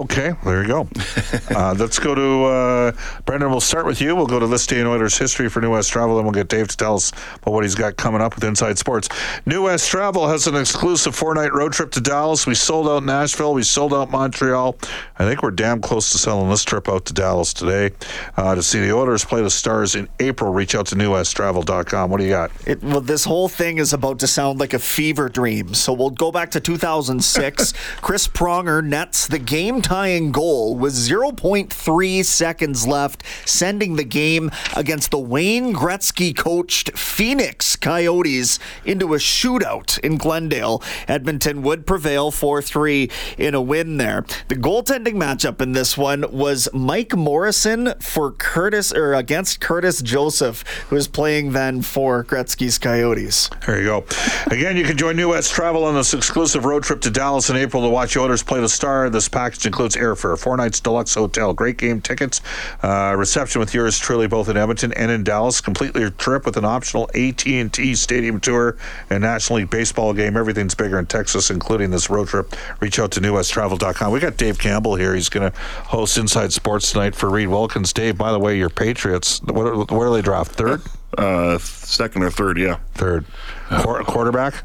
Okay, 0.00 0.32
there 0.46 0.62
you 0.62 0.66
go. 0.66 0.88
uh, 1.54 1.74
let's 1.78 1.98
go 1.98 2.14
to 2.14 2.44
uh, 2.46 2.92
Brendan. 3.26 3.50
We'll 3.50 3.60
start 3.60 3.84
with 3.84 4.00
you. 4.00 4.16
We'll 4.16 4.26
go 4.26 4.38
to 4.38 4.46
this 4.46 4.66
day 4.66 4.80
in 4.80 4.86
Oilers 4.86 5.18
history 5.18 5.50
for 5.50 5.60
New 5.60 5.72
West 5.72 5.90
Travel, 5.90 6.16
and 6.16 6.24
we'll 6.24 6.32
get 6.32 6.48
Dave 6.48 6.68
to 6.68 6.76
tell 6.76 6.94
us 6.94 7.12
about 7.34 7.52
what 7.52 7.64
he's 7.64 7.74
got 7.74 7.98
coming 7.98 8.22
up 8.22 8.34
with 8.34 8.42
Inside 8.42 8.78
Sports. 8.78 9.10
New 9.44 9.64
West 9.64 9.90
Travel 9.90 10.26
has 10.26 10.46
an 10.46 10.56
exclusive 10.56 11.14
four-night 11.14 11.52
road 11.52 11.74
trip 11.74 11.90
to 11.90 12.00
Dallas. 12.00 12.46
We 12.46 12.54
sold 12.54 12.88
out 12.88 13.04
Nashville. 13.04 13.52
We 13.52 13.62
sold 13.62 13.92
out 13.92 14.10
Montreal. 14.10 14.78
I 15.18 15.26
think 15.26 15.42
we're 15.42 15.50
damn 15.50 15.82
close 15.82 16.12
to 16.12 16.18
selling 16.18 16.48
this 16.48 16.64
trip 16.64 16.88
out 16.88 17.04
to 17.04 17.12
Dallas 17.12 17.52
today 17.52 17.90
uh, 18.38 18.54
to 18.54 18.62
see 18.62 18.80
the 18.80 18.94
Oilers 18.94 19.22
play 19.26 19.42
the 19.42 19.50
Stars 19.50 19.96
in 19.96 20.08
April. 20.18 20.50
Reach 20.50 20.74
out 20.74 20.86
to 20.86 20.94
newwesttravel.com. 20.94 22.10
What 22.10 22.16
do 22.16 22.24
you 22.24 22.30
got? 22.30 22.50
It, 22.66 22.82
well, 22.82 23.02
this 23.02 23.24
whole 23.24 23.50
thing 23.50 23.76
is 23.76 23.92
about 23.92 24.18
to 24.20 24.26
sound 24.26 24.60
like 24.60 24.72
a 24.72 24.78
fever 24.78 25.28
dream. 25.28 25.74
So 25.74 25.92
we'll 25.92 26.08
go 26.08 26.32
back 26.32 26.52
to 26.52 26.60
2006. 26.60 27.74
Chris 28.00 28.26
Pronger 28.26 28.82
nets 28.82 29.26
the 29.26 29.38
game 29.38 29.82
tying 29.90 30.30
goal 30.30 30.76
with 30.76 30.94
0.3 30.94 32.24
seconds 32.24 32.86
left, 32.86 33.24
sending 33.44 33.96
the 33.96 34.04
game 34.04 34.48
against 34.76 35.10
the 35.10 35.18
Wayne 35.18 35.74
Gretzky 35.74 36.32
coached 36.36 36.96
Phoenix 36.96 37.74
Coyotes 37.74 38.60
into 38.84 39.14
a 39.14 39.16
shootout 39.16 39.98
in 39.98 40.16
Glendale. 40.16 40.80
Edmonton 41.08 41.62
would 41.62 41.88
prevail 41.88 42.30
4 42.30 42.62
3 42.62 43.10
in 43.36 43.56
a 43.56 43.60
win 43.60 43.96
there. 43.96 44.24
The 44.46 44.54
goaltending 44.54 45.14
matchup 45.14 45.60
in 45.60 45.72
this 45.72 45.98
one 45.98 46.24
was 46.30 46.68
Mike 46.72 47.16
Morrison 47.16 47.94
for 47.98 48.30
Curtis 48.30 48.92
or 48.92 49.14
against 49.14 49.58
Curtis 49.60 50.02
Joseph, 50.02 50.62
who 50.88 50.94
was 50.94 51.08
playing 51.08 51.50
then 51.50 51.82
for 51.82 52.22
Gretzky's 52.22 52.78
Coyotes. 52.78 53.50
There 53.66 53.80
you 53.80 53.86
go. 53.86 54.04
Again, 54.52 54.76
you 54.76 54.84
can 54.84 54.96
join 54.96 55.16
New 55.16 55.30
West 55.30 55.50
Travel 55.50 55.82
on 55.82 55.96
this 55.96 56.14
exclusive 56.14 56.64
road 56.64 56.84
trip 56.84 57.00
to 57.00 57.10
Dallas 57.10 57.50
in 57.50 57.56
April 57.56 57.82
to 57.82 57.88
watch 57.88 58.14
the 58.14 58.20
Oilers 58.20 58.44
play 58.44 58.60
the 58.60 58.68
Star. 58.68 59.10
This 59.10 59.28
package 59.28 59.66
includes 59.70 59.94
airfare, 59.94 60.36
four 60.36 60.56
nights 60.56 60.80
deluxe 60.80 61.14
hotel, 61.14 61.54
great 61.54 61.76
game 61.76 62.00
tickets, 62.00 62.40
uh, 62.82 63.14
reception 63.16 63.60
with 63.60 63.72
yours 63.72 64.00
truly 64.00 64.26
both 64.26 64.48
in 64.48 64.56
Edmonton 64.56 64.92
and 64.94 65.12
in 65.12 65.22
Dallas. 65.22 65.60
Complete 65.60 65.94
your 65.94 66.10
trip 66.10 66.44
with 66.44 66.56
an 66.56 66.64
optional 66.64 67.08
AT&T 67.14 67.94
Stadium 67.94 68.40
tour 68.40 68.76
and 69.10 69.22
National 69.22 69.60
League 69.60 69.70
baseball 69.70 70.12
game. 70.12 70.36
Everything's 70.36 70.74
bigger 70.74 70.98
in 70.98 71.06
Texas, 71.06 71.50
including 71.50 71.90
this 71.92 72.10
road 72.10 72.26
trip. 72.26 72.52
Reach 72.80 72.98
out 72.98 73.12
to 73.12 73.20
newwesttravel.com. 73.20 74.12
We 74.12 74.18
got 74.18 74.36
Dave 74.36 74.58
Campbell 74.58 74.96
here. 74.96 75.14
He's 75.14 75.28
going 75.28 75.50
to 75.50 75.56
host 75.58 76.18
Inside 76.18 76.52
Sports 76.52 76.90
tonight 76.90 77.14
for 77.14 77.30
Reid 77.30 77.48
Wilkins. 77.48 77.92
Dave, 77.92 78.18
by 78.18 78.32
the 78.32 78.40
way, 78.40 78.58
your 78.58 78.70
Patriots, 78.70 79.40
what, 79.42 79.90
where 79.92 80.08
do 80.08 80.14
they 80.14 80.22
draft? 80.22 80.52
Third? 80.52 80.82
Uh, 81.16 81.58
second 81.58 82.22
or 82.24 82.30
third, 82.30 82.58
yeah. 82.58 82.78
Third. 82.94 83.24
Quar- 83.68 84.02
quarterback? 84.04 84.64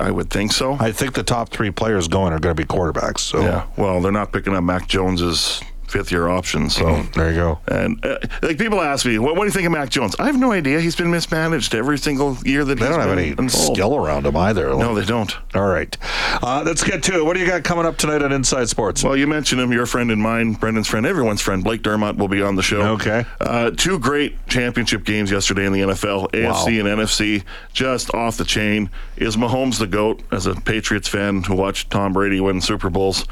I 0.00 0.10
would 0.10 0.30
think 0.30 0.52
so. 0.52 0.76
I 0.80 0.92
think 0.92 1.12
the 1.12 1.22
top 1.22 1.50
three 1.50 1.70
players 1.70 2.08
going 2.08 2.32
are 2.32 2.38
going 2.38 2.56
to 2.56 2.60
be 2.60 2.66
quarterbacks. 2.66 3.20
So 3.20 3.40
yeah. 3.40 3.66
Well, 3.76 4.00
they're 4.00 4.10
not 4.10 4.32
picking 4.32 4.54
up 4.54 4.64
Mac 4.64 4.88
Jones's 4.88 5.60
fifth 5.90 6.10
year 6.12 6.28
option, 6.28 6.70
so. 6.70 6.84
Mm, 6.84 7.12
there 7.14 7.30
you 7.30 7.36
go. 7.36 7.60
And 7.68 8.04
uh, 8.04 8.18
like 8.42 8.58
people 8.58 8.80
ask 8.80 9.04
me, 9.04 9.18
what, 9.18 9.34
what 9.36 9.42
do 9.42 9.46
you 9.46 9.52
think 9.52 9.66
of 9.66 9.72
Mac 9.72 9.90
Jones? 9.90 10.14
I 10.18 10.26
have 10.26 10.38
no 10.38 10.52
idea. 10.52 10.80
He's 10.80 10.96
been 10.96 11.10
mismanaged 11.10 11.74
every 11.74 11.98
single 11.98 12.36
year 12.44 12.64
that 12.64 12.76
They 12.78 12.86
he's 12.86 12.96
don't 12.96 13.00
have 13.06 13.18
any 13.18 13.28
involved. 13.30 13.52
skill 13.52 13.96
around 13.96 14.24
them 14.24 14.36
either. 14.36 14.68
No, 14.76 14.94
they 14.94 15.04
don't. 15.04 15.34
All 15.54 15.66
right. 15.66 15.96
Uh, 16.42 16.62
let's 16.64 16.82
get 16.84 17.02
to 17.04 17.16
it. 17.18 17.24
What 17.24 17.34
do 17.34 17.40
you 17.40 17.46
got 17.46 17.64
coming 17.64 17.86
up 17.86 17.96
tonight 17.96 18.22
on 18.22 18.32
Inside 18.32 18.68
Sports? 18.68 19.02
Well, 19.04 19.16
you 19.16 19.26
mentioned 19.26 19.60
him, 19.60 19.72
your 19.72 19.86
friend 19.86 20.10
and 20.10 20.22
mine, 20.22 20.52
Brendan's 20.54 20.88
friend, 20.88 21.04
everyone's 21.06 21.40
friend. 21.40 21.62
Blake 21.64 21.82
Dermott 21.82 22.16
will 22.16 22.28
be 22.28 22.42
on 22.42 22.56
the 22.56 22.62
show. 22.62 22.80
Okay. 22.92 23.24
Uh, 23.40 23.70
two 23.70 23.98
great 23.98 24.46
championship 24.48 25.04
games 25.04 25.30
yesterday 25.30 25.66
in 25.66 25.72
the 25.72 25.80
NFL, 25.80 26.30
AFC 26.32 26.78
and 26.80 26.88
NFC, 27.00 27.44
just 27.72 28.14
off 28.14 28.36
the 28.36 28.44
chain. 28.44 28.90
Is 29.16 29.36
Mahomes 29.36 29.78
the 29.78 29.86
GOAT? 29.86 30.22
As 30.30 30.46
a 30.46 30.54
Patriots 30.54 31.08
fan 31.08 31.42
who 31.42 31.54
watched 31.54 31.90
Tom 31.90 32.12
Brady 32.12 32.40
win 32.40 32.60
Super 32.60 32.90
Bowls, 32.90 33.26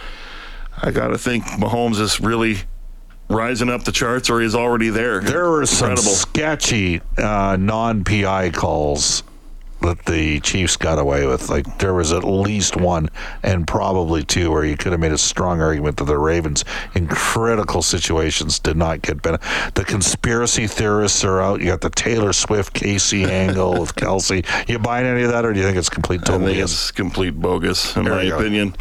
I 0.83 0.91
got 0.91 1.09
to 1.09 1.19
think 1.19 1.45
Mahomes 1.45 2.01
is 2.01 2.21
really 2.21 2.59
rising 3.29 3.69
up 3.69 3.85
the 3.85 3.93
charts 3.93 4.31
or 4.31 4.41
he's 4.41 4.55
already 4.55 4.88
there. 4.88 5.21
there 5.21 5.51
were 5.51 5.67
some 5.67 5.97
sketchy 5.97 7.01
uh, 7.19 7.57
non-PI 7.61 8.51
calls 8.51 9.23
that 9.81 10.05
the 10.07 10.41
Chiefs 10.41 10.77
got 10.77 10.99
away 10.99 11.27
with. 11.27 11.49
Like 11.49 11.79
there 11.79 11.95
was 11.95 12.12
at 12.12 12.25
least 12.25 12.77
one 12.77 13.09
and 13.43 13.67
probably 13.67 14.25
two 14.25 14.51
where 14.51 14.64
you 14.64 14.77
could 14.77 14.93
have 14.93 15.01
made 15.01 15.12
a 15.12 15.19
strong 15.19 15.61
argument 15.61 15.97
that 15.99 16.05
the 16.05 16.19
Ravens 16.19 16.64
in 16.95 17.07
critical 17.07 17.83
situations 17.83 18.59
did 18.59 18.77
not 18.77 19.03
get 19.03 19.23
benefit. 19.23 19.75
The 19.75 19.85
conspiracy 19.85 20.67
theorists 20.67 21.25
are 21.25 21.41
out. 21.41 21.61
You 21.61 21.67
got 21.67 21.81
the 21.81 21.91
Taylor 21.91 22.33
Swift 22.33 22.75
Casey 22.75 23.25
angle 23.25 23.81
with 23.81 23.95
Kelce. 23.95 24.45
You 24.69 24.79
buying 24.79 25.07
any 25.07 25.23
of 25.23 25.31
that, 25.31 25.45
or 25.45 25.53
do 25.53 25.61
you 25.61 25.67
think 25.67 25.79
it's 25.79 25.88
complete 25.88 26.29
I 26.29 26.38
think 26.38 26.43
BS? 26.43 26.62
it's 26.62 26.91
complete 26.91 27.38
bogus, 27.41 27.97
in 27.97 28.05
There 28.05 28.14
my 28.14 28.23
opinion. 28.23 28.75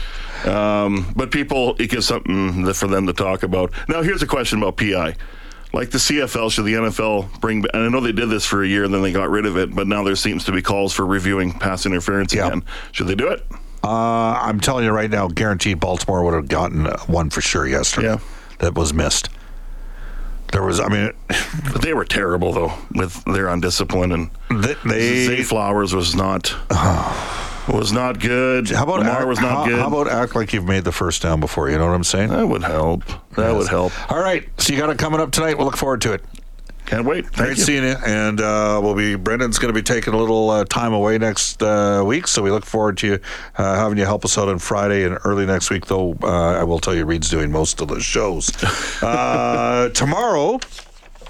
Um, 0.45 1.12
but 1.15 1.31
people, 1.31 1.75
it 1.79 1.89
gives 1.89 2.05
something 2.07 2.71
for 2.73 2.88
them 2.88 3.07
to 3.07 3.13
talk 3.13 3.43
about. 3.43 3.71
Now, 3.88 4.01
here's 4.01 4.21
a 4.21 4.27
question 4.27 4.62
about 4.62 4.77
PI. 4.77 5.15
Like 5.77 5.91
the 5.91 5.99
CFL, 5.99 6.51
should 6.51 6.65
the 6.65 6.73
NFL 6.73 7.39
bring? 7.39 7.63
And 7.71 7.83
I 7.83 7.87
know 7.89 8.01
they 8.01 8.11
did 8.11 8.29
this 8.31 8.45
for 8.45 8.63
a 8.63 8.67
year, 8.67 8.83
and 8.83 8.91
then 8.93 9.03
they 9.03 9.11
got 9.11 9.29
rid 9.29 9.45
of 9.45 9.57
it. 9.57 9.75
But 9.75 9.85
now 9.85 10.03
there 10.03 10.15
seems 10.15 10.43
to 10.45 10.51
be 10.51 10.63
calls 10.63 10.91
for 10.91 11.05
reviewing 11.05 11.51
pass 11.53 11.85
interference 11.85 12.33
Yeah. 12.33 12.47
again. 12.47 12.63
Should 12.93 13.05
they 13.07 13.13
do 13.15 13.27
it? 13.27 13.45
Uh, 13.83 13.87
I'm 14.41 14.59
telling 14.59 14.85
you 14.85 14.91
right 14.91 15.09
now, 15.09 15.27
guaranteed 15.27 15.79
Baltimore 15.79 16.23
would 16.23 16.33
have 16.33 16.47
gotten 16.47 16.85
one 17.05 17.29
for 17.29 17.41
sure 17.41 17.67
yesterday. 17.67 18.07
Yeah. 18.07 18.17
That 18.57 18.73
was 18.73 18.91
missed. 18.91 19.29
There 20.51 20.63
was, 20.63 20.79
I 20.79 20.87
mean, 20.87 21.11
But 21.71 21.83
they 21.83 21.93
were 21.93 22.05
terrible 22.05 22.53
though 22.53 22.73
with 22.95 23.23
their 23.25 23.45
undiscipline 23.45 24.13
and 24.13 24.63
they. 24.63 24.73
they 24.83 25.25
Zay 25.27 25.43
Flowers 25.43 25.93
was 25.93 26.15
not 26.15 26.55
was 27.67 27.91
not 27.91 28.19
good. 28.19 28.69
how 28.69 28.84
about 28.84 28.99
Lamar 28.99 29.19
act, 29.19 29.27
was 29.27 29.39
not 29.39 29.51
how, 29.51 29.65
good. 29.67 29.80
how 29.80 29.88
about 29.88 30.08
act 30.08 30.36
like 30.36 30.53
you've 30.53 30.65
made 30.65 30.84
the 30.84 30.91
first 30.91 31.21
down 31.21 31.39
before? 31.39 31.69
You 31.69 31.77
know 31.77 31.86
what 31.86 31.95
I'm 31.95 32.03
saying? 32.03 32.30
that 32.30 32.47
would 32.47 32.63
help. 32.63 33.03
That 33.36 33.56
would 33.56 33.67
help. 33.67 33.93
All 34.12 34.19
right, 34.19 34.47
so 34.58 34.73
you 34.73 34.80
got 34.80 34.89
it 34.89 34.97
coming 34.97 35.19
up 35.19 35.32
tonight. 35.32 35.58
We'll 35.58 35.65
look 35.67 35.77
forward 35.77 36.01
to 36.01 36.13
it. 36.13 36.23
Can't 36.88 37.03
wait. 37.03 37.25
Thank 37.25 37.36
Great 37.36 37.58
you. 37.58 37.63
seeing 37.65 37.84
you, 37.84 37.95
and 38.06 38.39
uh, 38.39 38.80
we'll 38.82 38.95
be. 38.95 39.15
Brendan's 39.15 39.60
going 39.60 39.73
to 39.73 39.77
be 39.77 39.84
taking 39.84 40.13
a 40.13 40.17
little 40.17 40.49
uh, 40.49 40.63
time 40.63 40.93
away 40.93 41.17
next 41.17 41.62
uh, 41.62 42.01
week, 42.06 42.27
so 42.27 42.41
we 42.41 42.49
look 42.49 42.65
forward 42.65 42.97
to 42.99 43.08
you 43.08 43.19
uh, 43.58 43.75
having 43.75 43.97
you 43.97 44.06
help 44.06 44.23
us 44.23 44.38
out 44.38 44.47
on 44.47 44.58
Friday 44.58 45.03
and 45.03 45.17
early 45.25 45.45
next 45.45 45.69
week. 45.69 45.88
Though 45.88 46.15
uh, 46.23 46.53
I 46.53 46.63
will 46.63 46.80
tell 46.80 46.95
you, 46.95 47.03
Reid's 47.03 47.30
doing 47.30 47.51
most 47.51 47.82
of 47.82 47.89
the 47.89 47.99
shows. 47.99 48.49
uh, 49.03 49.89
tomorrow. 49.89 50.60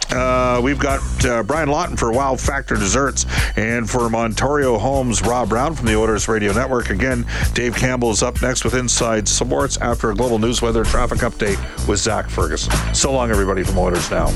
Uh, 0.09 0.61
we've 0.63 0.79
got 0.79 1.25
uh, 1.25 1.43
Brian 1.43 1.69
Lawton 1.69 1.97
for 1.97 2.11
Wow 2.11 2.35
Factor 2.35 2.75
Desserts 2.75 3.25
and 3.55 3.89
for 3.89 4.01
Montorio 4.09 4.79
Homes, 4.79 5.21
Rob 5.21 5.49
Brown 5.49 5.75
from 5.75 5.85
the 5.85 5.95
Oilers 5.95 6.27
Radio 6.27 6.53
Network. 6.53 6.89
Again, 6.89 7.25
Dave 7.53 7.75
Campbell 7.75 8.11
is 8.11 8.23
up 8.23 8.41
next 8.41 8.63
with 8.63 8.73
Inside 8.73 9.27
Sports 9.27 9.77
after 9.77 10.11
a 10.11 10.15
global 10.15 10.39
news 10.39 10.61
weather 10.61 10.83
traffic 10.83 11.19
update 11.19 11.57
with 11.87 11.99
Zach 11.99 12.29
Ferguson. 12.29 12.73
So 12.93 13.11
long, 13.11 13.29
everybody 13.29 13.63
from 13.63 13.77
Oilers 13.77 14.09
Now. 14.09 14.27